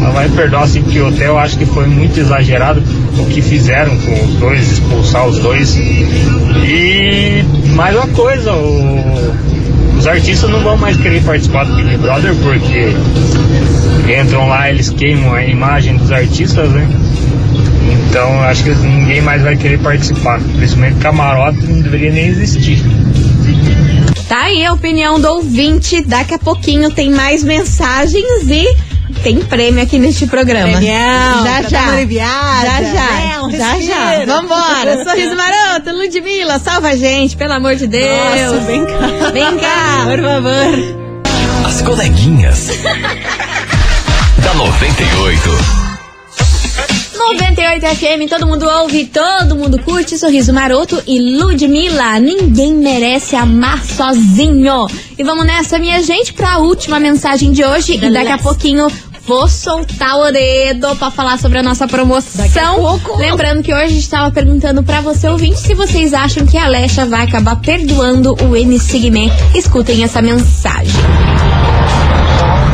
Ela 0.00 0.10
vai 0.10 0.28
perdoar 0.28 0.66
sim, 0.68 0.82
porque 0.82 0.98
até 0.98 1.26
eu 1.28 1.38
acho 1.38 1.56
que 1.58 1.66
foi 1.66 1.86
muito 1.86 2.18
exagerado 2.18 2.82
o 3.18 3.26
que 3.26 3.40
fizeram 3.42 3.96
com 3.98 4.24
os 4.24 4.34
dois, 4.36 4.72
expulsar 4.72 5.26
os 5.26 5.38
dois. 5.40 5.76
E 5.76 7.42
mais 7.74 7.94
uma 7.96 8.06
coisa, 8.08 8.52
o- 8.52 9.49
os 10.00 10.06
artistas 10.06 10.48
não 10.48 10.60
vão 10.60 10.78
mais 10.78 10.96
querer 10.96 11.22
participar 11.22 11.64
do 11.64 11.76
Big 11.76 11.98
Brother 11.98 12.34
porque 12.36 12.96
entram 14.18 14.48
lá, 14.48 14.70
eles 14.70 14.88
queimam 14.88 15.34
a 15.34 15.44
imagem 15.44 15.98
dos 15.98 16.10
artistas, 16.10 16.70
né? 16.70 16.88
Então 18.08 18.40
acho 18.40 18.64
que 18.64 18.70
ninguém 18.70 19.20
mais 19.20 19.42
vai 19.42 19.58
querer 19.58 19.78
participar. 19.78 20.40
Principalmente 20.56 20.96
camarote 21.00 21.66
não 21.66 21.82
deveria 21.82 22.10
nem 22.10 22.28
existir. 22.28 22.78
Tá 24.26 24.44
aí 24.44 24.64
a 24.64 24.72
opinião 24.72 25.20
do 25.20 25.28
ouvinte. 25.28 26.02
Daqui 26.02 26.32
a 26.32 26.38
pouquinho 26.38 26.90
tem 26.90 27.10
mais 27.10 27.44
mensagens 27.44 28.48
e 28.48 28.74
tem 29.22 29.38
prêmio 29.40 29.82
aqui 29.82 29.98
neste 29.98 30.26
programa. 30.26 30.78
Prêmio, 30.78 30.88
já 30.88 31.62
já. 31.68 31.92
aliviada, 31.92 32.66
já 32.66 32.82
já. 32.82 33.10
né? 33.12 33.40
Um 33.42 33.50
já 33.50 33.80
já. 33.80 34.08
respiro. 34.10 34.26
Vambora. 34.26 35.04
Sorriso 35.04 35.36
maroto, 35.36 35.90
Ludmilla, 35.92 36.58
salva 36.58 36.88
a 36.88 36.96
gente, 36.96 37.36
pelo 37.36 37.52
amor 37.52 37.76
de 37.76 37.86
Deus. 37.86 38.52
Nossa, 38.52 38.60
vem 38.66 38.84
cá. 38.84 39.30
Vem 39.32 39.58
cá, 39.58 40.06
por 40.06 40.20
favor. 40.22 41.66
As 41.66 41.82
coleguinhas. 41.82 42.68
da 44.42 44.54
98. 44.54 45.80
98 47.20 47.86
FM, 47.96 48.28
todo 48.30 48.46
mundo 48.46 48.66
ouve, 48.66 49.04
todo 49.04 49.54
mundo 49.54 49.78
curte, 49.82 50.18
sorriso 50.18 50.52
maroto 50.54 51.00
e 51.06 51.20
Ludmilla, 51.36 52.18
ninguém 52.18 52.74
merece 52.74 53.36
amar 53.36 53.84
sozinho. 53.84 54.86
E 55.18 55.22
vamos 55.22 55.44
nessa, 55.44 55.78
minha 55.78 56.02
gente, 56.02 56.32
pra 56.32 56.58
última 56.58 56.98
mensagem 56.98 57.52
de 57.52 57.62
hoje. 57.62 57.98
The 57.98 58.06
e 58.06 58.10
daqui 58.12 58.32
a 58.32 58.38
pouquinho 58.38 58.88
vou 59.26 59.48
soltar 59.48 60.16
o 60.16 60.30
dedo 60.32 60.94
pra 60.96 61.10
falar 61.10 61.38
sobre 61.38 61.58
a 61.58 61.62
nossa 61.62 61.86
promoção. 61.86 62.42
Lembrando 63.16 63.62
que 63.62 63.72
hoje 63.72 63.84
a 63.84 63.88
gente 63.88 64.10
tava 64.10 64.30
perguntando 64.30 64.82
pra 64.82 65.00
você, 65.00 65.28
ouvinte, 65.28 65.58
se 65.58 65.74
vocês 65.74 66.12
acham 66.12 66.46
que 66.46 66.56
a 66.56 66.64
Alexa 66.64 67.06
vai 67.06 67.24
acabar 67.24 67.56
perdoando 67.56 68.34
o 68.44 68.56
MC 68.56 68.98
Guimê. 68.98 69.30
Escutem 69.54 70.02
essa 70.04 70.20
mensagem. 70.22 71.00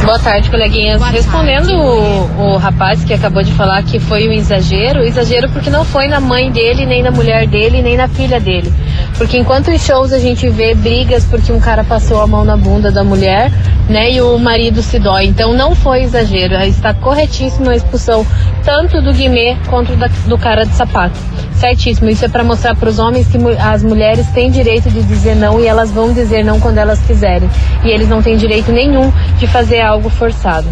Boa 0.06 0.20
tarde, 0.20 0.48
coleguinhas. 0.50 1.02
Respondendo 1.02 1.68
o, 1.72 2.54
o 2.54 2.56
rapaz 2.58 3.02
que 3.02 3.12
acabou 3.12 3.42
de 3.42 3.50
falar 3.52 3.82
que 3.82 3.98
foi 3.98 4.28
um 4.28 4.32
exagero, 4.32 5.02
exagero 5.02 5.50
porque 5.50 5.68
não 5.68 5.84
foi 5.84 6.06
na 6.06 6.20
mãe 6.20 6.48
dele, 6.52 6.86
nem 6.86 7.02
na 7.02 7.10
mulher 7.10 7.48
dele, 7.48 7.82
nem 7.82 7.96
na 7.96 8.06
filha 8.06 8.38
dele. 8.38 8.72
Porque 9.16 9.38
enquanto 9.38 9.68
em 9.70 9.78
shows 9.78 10.12
a 10.12 10.18
gente 10.18 10.48
vê 10.50 10.74
brigas 10.74 11.24
porque 11.24 11.50
um 11.50 11.58
cara 11.58 11.82
passou 11.82 12.20
a 12.20 12.26
mão 12.26 12.44
na 12.44 12.56
bunda 12.56 12.90
da 12.90 13.02
mulher, 13.02 13.50
né, 13.88 14.10
e 14.10 14.20
o 14.20 14.38
marido 14.38 14.82
se 14.82 14.98
dói. 14.98 15.26
Então 15.26 15.54
não 15.54 15.74
foi 15.74 16.02
exagero, 16.02 16.54
está 16.64 16.92
corretíssima 16.92 17.72
a 17.72 17.76
expulsão 17.76 18.26
tanto 18.62 19.00
do 19.00 19.12
Guimê 19.12 19.56
quanto 19.70 19.96
da- 19.96 20.10
do 20.26 20.36
cara 20.36 20.64
de 20.64 20.74
sapato. 20.74 21.18
Certíssimo. 21.54 22.10
Isso 22.10 22.24
é 22.24 22.28
para 22.28 22.44
mostrar 22.44 22.74
para 22.76 22.88
os 22.90 22.98
homens 22.98 23.26
que 23.28 23.38
as 23.58 23.82
mulheres 23.82 24.26
têm 24.28 24.50
direito 24.50 24.90
de 24.90 25.02
dizer 25.02 25.34
não 25.34 25.58
e 25.58 25.66
elas 25.66 25.90
vão 25.90 26.12
dizer 26.12 26.44
não 26.44 26.60
quando 26.60 26.76
elas 26.76 27.00
quiserem. 27.00 27.48
E 27.82 27.88
eles 27.88 28.08
não 28.08 28.20
têm 28.20 28.36
direito 28.36 28.70
nenhum 28.70 29.10
de 29.38 29.46
fazer 29.46 29.80
algo 29.80 30.10
forçado. 30.10 30.66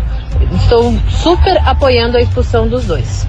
Estou 0.54 0.94
super 1.08 1.56
apoiando 1.64 2.18
a 2.18 2.20
expulsão 2.20 2.68
dos 2.68 2.84
dois. 2.84 3.26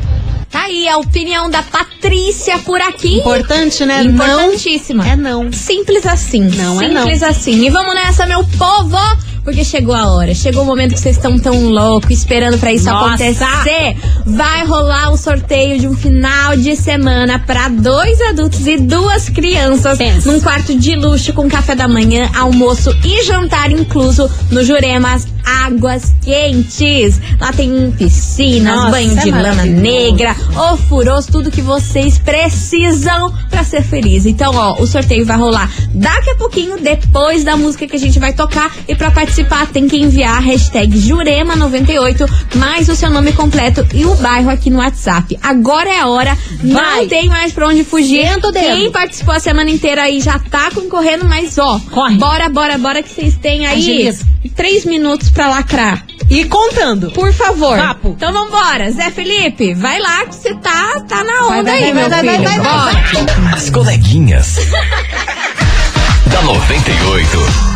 Tá 0.49 0.63
aí 0.63 0.87
a 0.87 0.97
opinião 0.97 1.49
da 1.49 1.61
Patrícia 1.61 2.57
por 2.59 2.79
aqui. 2.81 3.17
Importante, 3.19 3.85
né? 3.85 4.03
Importantíssima. 4.03 5.07
É 5.07 5.15
não. 5.15 5.51
Simples 5.51 6.05
assim. 6.05 6.41
Não 6.41 6.81
é 6.81 6.87
Simples 6.87 7.21
não. 7.21 7.29
assim. 7.29 7.65
E 7.65 7.69
vamos 7.69 7.93
nessa, 7.93 8.25
meu 8.25 8.43
povo! 8.57 8.97
Porque 9.45 9.63
chegou 9.63 9.93
a 9.93 10.09
hora, 10.09 10.33
chegou 10.33 10.63
o 10.63 10.65
momento 10.65 10.95
que 10.95 10.99
vocês 10.99 11.17
estão 11.17 11.37
tão 11.37 11.69
loucos, 11.69 12.09
esperando 12.09 12.57
pra 12.57 12.73
isso 12.73 12.85
Nossa! 12.85 13.13
acontecer. 13.13 13.95
Vai 14.25 14.65
rolar 14.65 15.11
um 15.11 15.15
sorteio 15.15 15.79
de 15.79 15.87
um 15.87 15.95
final 15.95 16.57
de 16.57 16.75
semana 16.75 17.37
pra 17.37 17.69
dois 17.69 18.19
adultos 18.21 18.65
e 18.65 18.77
duas 18.77 19.29
crianças 19.29 19.99
num 20.25 20.39
quarto 20.39 20.75
de 20.75 20.95
luxo 20.95 21.31
com 21.31 21.47
café 21.47 21.75
da 21.75 21.87
manhã, 21.87 22.27
almoço 22.35 22.89
e 23.03 23.23
jantar 23.23 23.71
incluso 23.71 24.27
no 24.49 24.63
Juremas 24.63 25.27
Águas 25.45 26.11
Quentes. 26.23 27.21
Lá 27.39 27.53
tem 27.53 27.91
piscinas, 27.91 28.75
Nossa, 28.75 28.89
banho 28.89 29.15
de 29.15 29.29
é 29.29 29.31
lama 29.31 29.63
negra, 29.63 30.35
ofurôs, 30.73 31.27
tudo 31.27 31.51
que 31.51 31.61
vocês 31.61 32.17
precisam 32.17 33.31
pra 33.51 33.63
ser 33.63 33.83
feliz. 33.83 34.25
Então, 34.25 34.51
ó, 34.55 34.81
o 34.81 34.87
sorteio 34.87 35.23
vai 35.23 35.37
rolar 35.37 35.71
daqui 35.93 36.31
a 36.31 36.35
pouquinho, 36.35 36.79
depois 36.79 37.43
da 37.43 37.55
música 37.55 37.85
que 37.85 37.95
a 37.95 37.99
gente 37.99 38.17
vai 38.17 38.33
tocar. 38.33 38.75
E 38.87 38.95
pra 38.95 39.11
participar, 39.11 39.34
tem 39.73 39.87
que 39.87 39.97
enviar 39.97 40.37
a 40.37 40.39
hashtag 40.39 40.97
Jurema98, 40.97 42.29
mais 42.55 42.87
o 42.87 42.95
seu 42.95 43.09
nome 43.09 43.33
completo 43.33 43.85
e 43.93 44.05
o 44.05 44.15
bairro 44.15 44.49
aqui 44.49 44.69
no 44.69 44.77
WhatsApp. 44.77 45.37
Agora 45.41 45.89
é 45.89 45.99
a 45.99 46.07
hora, 46.07 46.37
Vai. 46.63 47.01
não 47.01 47.07
tem 47.07 47.27
mais 47.27 47.51
pra 47.51 47.67
onde 47.67 47.83
fugir. 47.83 48.25
Quem 48.53 48.91
participou 48.91 49.33
a 49.33 49.39
semana 49.39 49.69
inteira 49.69 50.03
aí 50.03 50.21
já 50.21 50.39
tá 50.39 50.71
concorrendo, 50.71 51.25
mas 51.25 51.57
ó, 51.57 51.79
Corre. 51.91 52.17
bora, 52.17 52.47
bora, 52.49 52.77
bora 52.77 53.03
que 53.03 53.09
vocês 53.09 53.35
têm 53.35 53.65
aí 53.65 54.13
três 54.55 54.85
minutos 54.85 55.29
pra 55.29 55.49
lacrar. 55.49 56.05
E 56.29 56.45
contando. 56.45 57.11
Por 57.11 57.31
favor. 57.33 57.77
Papo. 57.77 58.09
Então 58.17 58.31
vambora. 58.33 58.89
Zé 58.91 59.11
Felipe, 59.11 59.73
vai 59.75 59.99
lá 59.99 60.25
que 60.25 60.33
você 60.35 60.55
tá, 60.55 60.99
tá 61.07 61.23
na 61.23 61.47
onda 61.47 61.63
Vai, 61.63 61.63
vai, 61.63 61.83
aí, 61.83 61.93
vai, 61.93 61.93
meu 61.93 62.09
vai, 62.09 62.23
vai, 62.23 62.35
filho. 62.37 62.43
vai, 62.49 62.59
vai, 62.59 62.73
Bora. 62.73 63.55
As 63.55 63.69
coleguinhas. 63.69 64.55
da 66.31 66.41
98. 66.41 67.74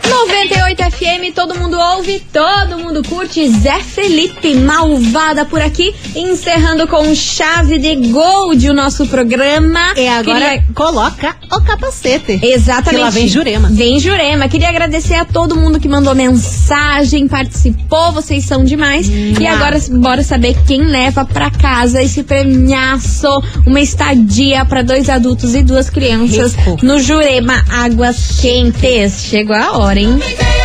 98 0.00 0.82
FM, 0.90 1.34
todo 1.34 1.54
mundo 1.54 1.78
ouve, 1.78 2.20
todo 2.32 2.78
mundo 2.78 3.02
curte. 3.06 3.46
Zé 3.48 3.78
Felipe, 3.80 4.54
malvada 4.54 5.44
por 5.44 5.60
aqui, 5.60 5.94
encerrando 6.16 6.86
com 6.88 7.14
chave 7.14 7.78
de 7.78 7.94
gold 8.10 8.70
o 8.70 8.72
nosso 8.74 9.06
programa. 9.06 9.92
E 9.96 10.08
agora 10.08 10.40
Queria- 10.40 10.64
coloca 10.74 11.36
o 11.52 11.60
capacete. 11.60 12.40
Exatamente. 12.42 12.90
Que 12.96 12.96
lá 13.04 13.10
vem 13.10 13.28
Jurema. 13.28 13.68
Vem 13.70 13.98
Jurema. 14.00 14.48
Queria 14.48 14.68
agradecer 14.70 15.14
a 15.14 15.24
todo 15.24 15.54
mundo 15.56 15.78
que 15.78 15.88
mandou 15.88 16.14
mensagem, 16.14 17.28
participou, 17.28 18.12
vocês 18.12 18.44
são 18.44 18.64
demais. 18.64 19.08
E 19.08 19.46
agora 19.46 19.78
bora 19.90 20.22
saber 20.22 20.56
quem 20.66 20.84
leva 20.86 21.24
pra 21.24 21.50
casa 21.50 22.02
esse 22.02 22.22
premiaço, 22.22 23.28
uma 23.66 23.80
estadia 23.80 24.64
pra 24.64 24.82
dois 24.82 25.08
adultos 25.10 25.54
e 25.54 25.62
duas 25.62 25.90
crianças 25.90 26.54
Rico. 26.54 26.78
no 26.82 26.98
Jurema 26.98 27.62
Águas 27.70 28.40
Quentes. 28.40 29.24
Chegou 29.24 29.54
a 29.56 29.72
hora, 29.72 29.81
hein? 29.90 30.61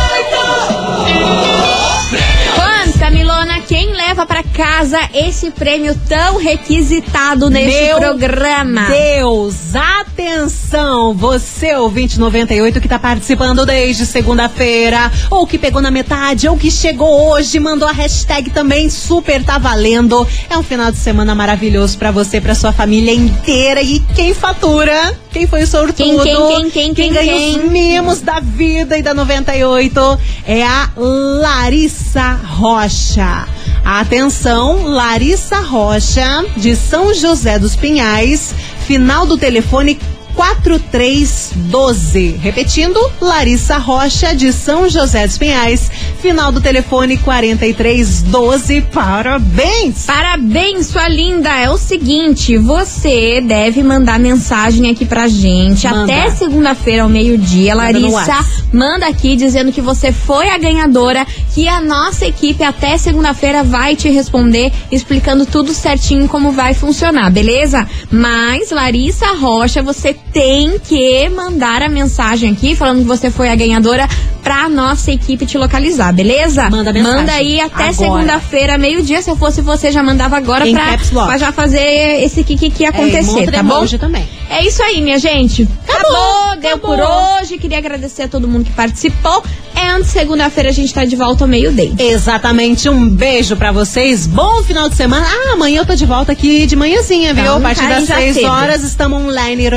Leva 4.18 4.26
pra 4.26 4.42
casa 4.42 4.98
esse 5.14 5.52
prêmio 5.52 5.96
tão 6.08 6.38
requisitado 6.38 7.52
neste 7.52 7.80
Meu 7.80 7.98
programa? 7.98 8.88
Deus, 8.88 9.76
atenção! 9.76 11.14
Você, 11.14 11.76
ouvinte 11.76 12.20
98, 12.20 12.82
que 12.82 12.88
tá 12.88 12.98
participando 12.98 13.64
desde 13.64 14.08
segunda-feira, 14.08 15.12
ou 15.30 15.46
que 15.46 15.60
pegou 15.60 15.84
na 15.84 15.92
metade, 15.92 16.48
ou 16.48 16.58
que 16.58 16.72
chegou 16.72 17.30
hoje, 17.30 17.60
mandou 17.60 17.88
a 17.88 17.92
hashtag 17.92 18.50
também, 18.50 18.90
super 18.90 19.44
tá 19.44 19.60
valendo. 19.60 20.28
É 20.50 20.58
um 20.58 20.64
final 20.64 20.92
de 20.92 20.98
semana 20.98 21.36
maravilhoso 21.36 21.96
pra 21.96 22.10
você, 22.10 22.42
pra 22.42 22.56
sua 22.56 22.72
família 22.72 23.14
inteira. 23.14 23.84
E 23.84 24.00
quem 24.16 24.34
fatura? 24.34 25.16
Quem 25.32 25.46
foi 25.46 25.62
o 25.62 25.68
sortudo? 25.68 26.24
Quem, 26.24 26.34
quem, 26.34 26.72
quem, 26.72 26.72
quem, 26.72 26.94
quem, 26.94 27.14
ganha 27.14 27.34
quem? 27.34 27.58
os 27.60 27.72
mimos 27.72 28.22
da 28.22 28.40
vida 28.40 28.98
e 28.98 29.04
da 29.04 29.14
98 29.14 30.20
é 30.48 30.64
a 30.64 30.90
Larissa 30.96 32.32
Rocha. 32.32 33.57
Atenção, 33.90 34.84
Larissa 34.84 35.62
Rocha, 35.62 36.44
de 36.58 36.76
São 36.76 37.14
José 37.14 37.58
dos 37.58 37.74
Pinhais, 37.74 38.54
final 38.86 39.26
do 39.26 39.38
telefone 39.38 39.98
4312. 40.38 42.38
Repetindo, 42.40 43.00
Larissa 43.20 43.80
Rocha, 43.80 44.36
de 44.36 44.54
São 44.54 44.88
José 44.88 45.26
dos 45.26 45.40
Pinhais, 45.40 45.90
final 46.22 46.52
do 46.52 46.62
telefone 46.62 47.18
4312. 47.18 48.82
Parabéns! 48.94 50.06
Parabéns, 50.06 50.86
sua 50.88 51.08
linda! 51.08 51.50
É 51.50 51.72
o 51.72 51.78
seguinte, 51.78 52.56
você 52.56 53.42
deve 53.42 53.82
mandar 53.82 54.20
mensagem 54.20 54.92
aqui 54.92 55.06
pra 55.06 55.28
gente 55.28 55.88
Manda. 55.88 56.14
até 56.14 56.30
segunda-feira 56.30 57.02
ao 57.02 57.10
meio-dia. 57.10 57.74
Larissa, 57.74 58.46
manda 58.72 59.08
aqui 59.08 59.36
dizendo 59.36 59.72
que 59.72 59.82
você 59.82 60.12
foi 60.12 60.50
a 60.50 60.60
ganhadora, 60.60 61.26
que 61.56 61.68
a 61.68 61.82
nossa 61.82 62.28
equipe 62.28 62.64
até 62.64 62.96
segunda-feira 63.00 63.64
vai 63.64 63.96
te 63.96 64.08
responder, 64.10 64.72
explicando 64.92 65.48
tudo 65.48 65.74
certinho 65.74 66.28
como 66.28 66.52
vai 66.52 66.76
funcionar, 66.76 67.32
beleza? 67.32 67.88
Mas, 68.12 68.70
Larissa 68.70 69.34
Rocha, 69.34 69.82
você 69.82 70.16
tem 70.34 70.80
que 70.80 71.28
mandar 71.30 71.82
a 71.82 71.90
mensagem 71.90 72.52
aqui 72.52 72.76
falando 72.76 73.00
que 73.00 73.06
você 73.08 73.32
foi 73.32 73.50
a 73.50 73.56
ganhadora 73.56 74.08
pra 74.44 74.70
nossa 74.70 75.12
equipe 75.12 75.46
te 75.46 75.58
localizar, 75.58 76.14
beleza? 76.14 76.70
Manda 76.70 76.94
mensagem. 76.94 77.18
Manda 77.18 77.32
aí 77.34 77.60
até 77.60 77.92
segunda-feira, 77.92 78.78
meio-dia. 78.78 79.22
Se 79.22 79.30
eu 79.30 79.36
fosse 79.36 79.62
você, 79.62 79.92
já 79.92 80.02
mandava 80.02 80.38
agora 80.38 80.66
Em 80.68 80.74
pra, 80.74 80.98
pra 81.26 81.38
já 81.38 81.52
fazer 81.52 82.24
esse 82.24 82.44
kikiki 82.44 82.86
É, 82.86 82.88
acontecer, 82.88 83.46
de 83.46 83.52
tá 83.52 83.64
bom? 83.64 83.86
também. 84.00 84.26
É 84.50 84.66
isso 84.66 84.82
aí, 84.84 85.02
minha 85.02 85.20
gente. 85.20 85.68
Acabou, 85.88 86.56
deu 86.62 86.76
acabou. 86.76 86.96
por 86.96 87.00
hoje. 87.42 87.58
Queria 87.58 87.78
agradecer 87.80 88.24
a 88.24 88.28
todo 88.30 88.48
mundo 88.48 88.64
que 88.64 88.72
participou. 88.72 89.44
And 89.76 90.04
segunda-feira 90.06 90.70
a 90.70 90.72
gente 90.72 90.94
tá 90.94 91.04
de 91.04 91.16
volta 91.16 91.44
ao 91.44 91.48
meio-dia. 91.48 91.92
Exatamente, 92.00 92.90
um 92.90 93.08
beijo 93.10 93.56
pra 93.56 93.72
vocês, 93.72 94.26
bom 94.26 94.64
final 94.64 94.90
de 94.90 94.96
semana. 94.96 95.26
Ah, 95.30 95.54
amanhã 95.54 95.82
eu 95.82 95.86
tô 95.86 95.94
de 95.94 96.06
volta 96.06 96.32
aqui 96.32 96.66
de 96.66 96.76
manhãzinha, 96.76 97.32
viu? 97.34 97.44
Então, 97.44 97.58
a 97.58 97.62
partir 97.62 97.88
das 97.88 98.08
já 98.08 98.16
6 98.16 98.36
teve. 98.36 98.48
horas 98.48 98.84
estamos 98.84 99.22
online 99.22 99.70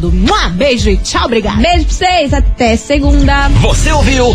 roteando. 0.00 0.12
Mua, 0.12 0.48
beijo 0.48 0.88
e 0.88 0.96
tchau, 0.96 1.26
obrigada. 1.26 1.60
Beijo 1.60 1.84
pra 1.84 1.94
vocês, 1.94 2.32
até 2.32 2.76
segunda. 2.76 3.48
Você 3.60 3.92
ouviu? 3.92 4.34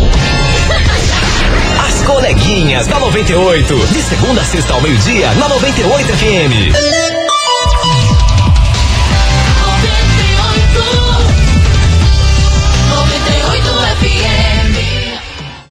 As 1.86 2.02
coleguinhas 2.06 2.86
da 2.86 2.98
98. 3.00 3.74
De 3.92 4.02
segunda 4.02 4.40
a 4.40 4.44
sexta 4.44 4.72
ao 4.72 4.80
meio-dia, 4.80 5.32
na 5.34 5.48
98 5.48 6.08
FM. 6.08 7.15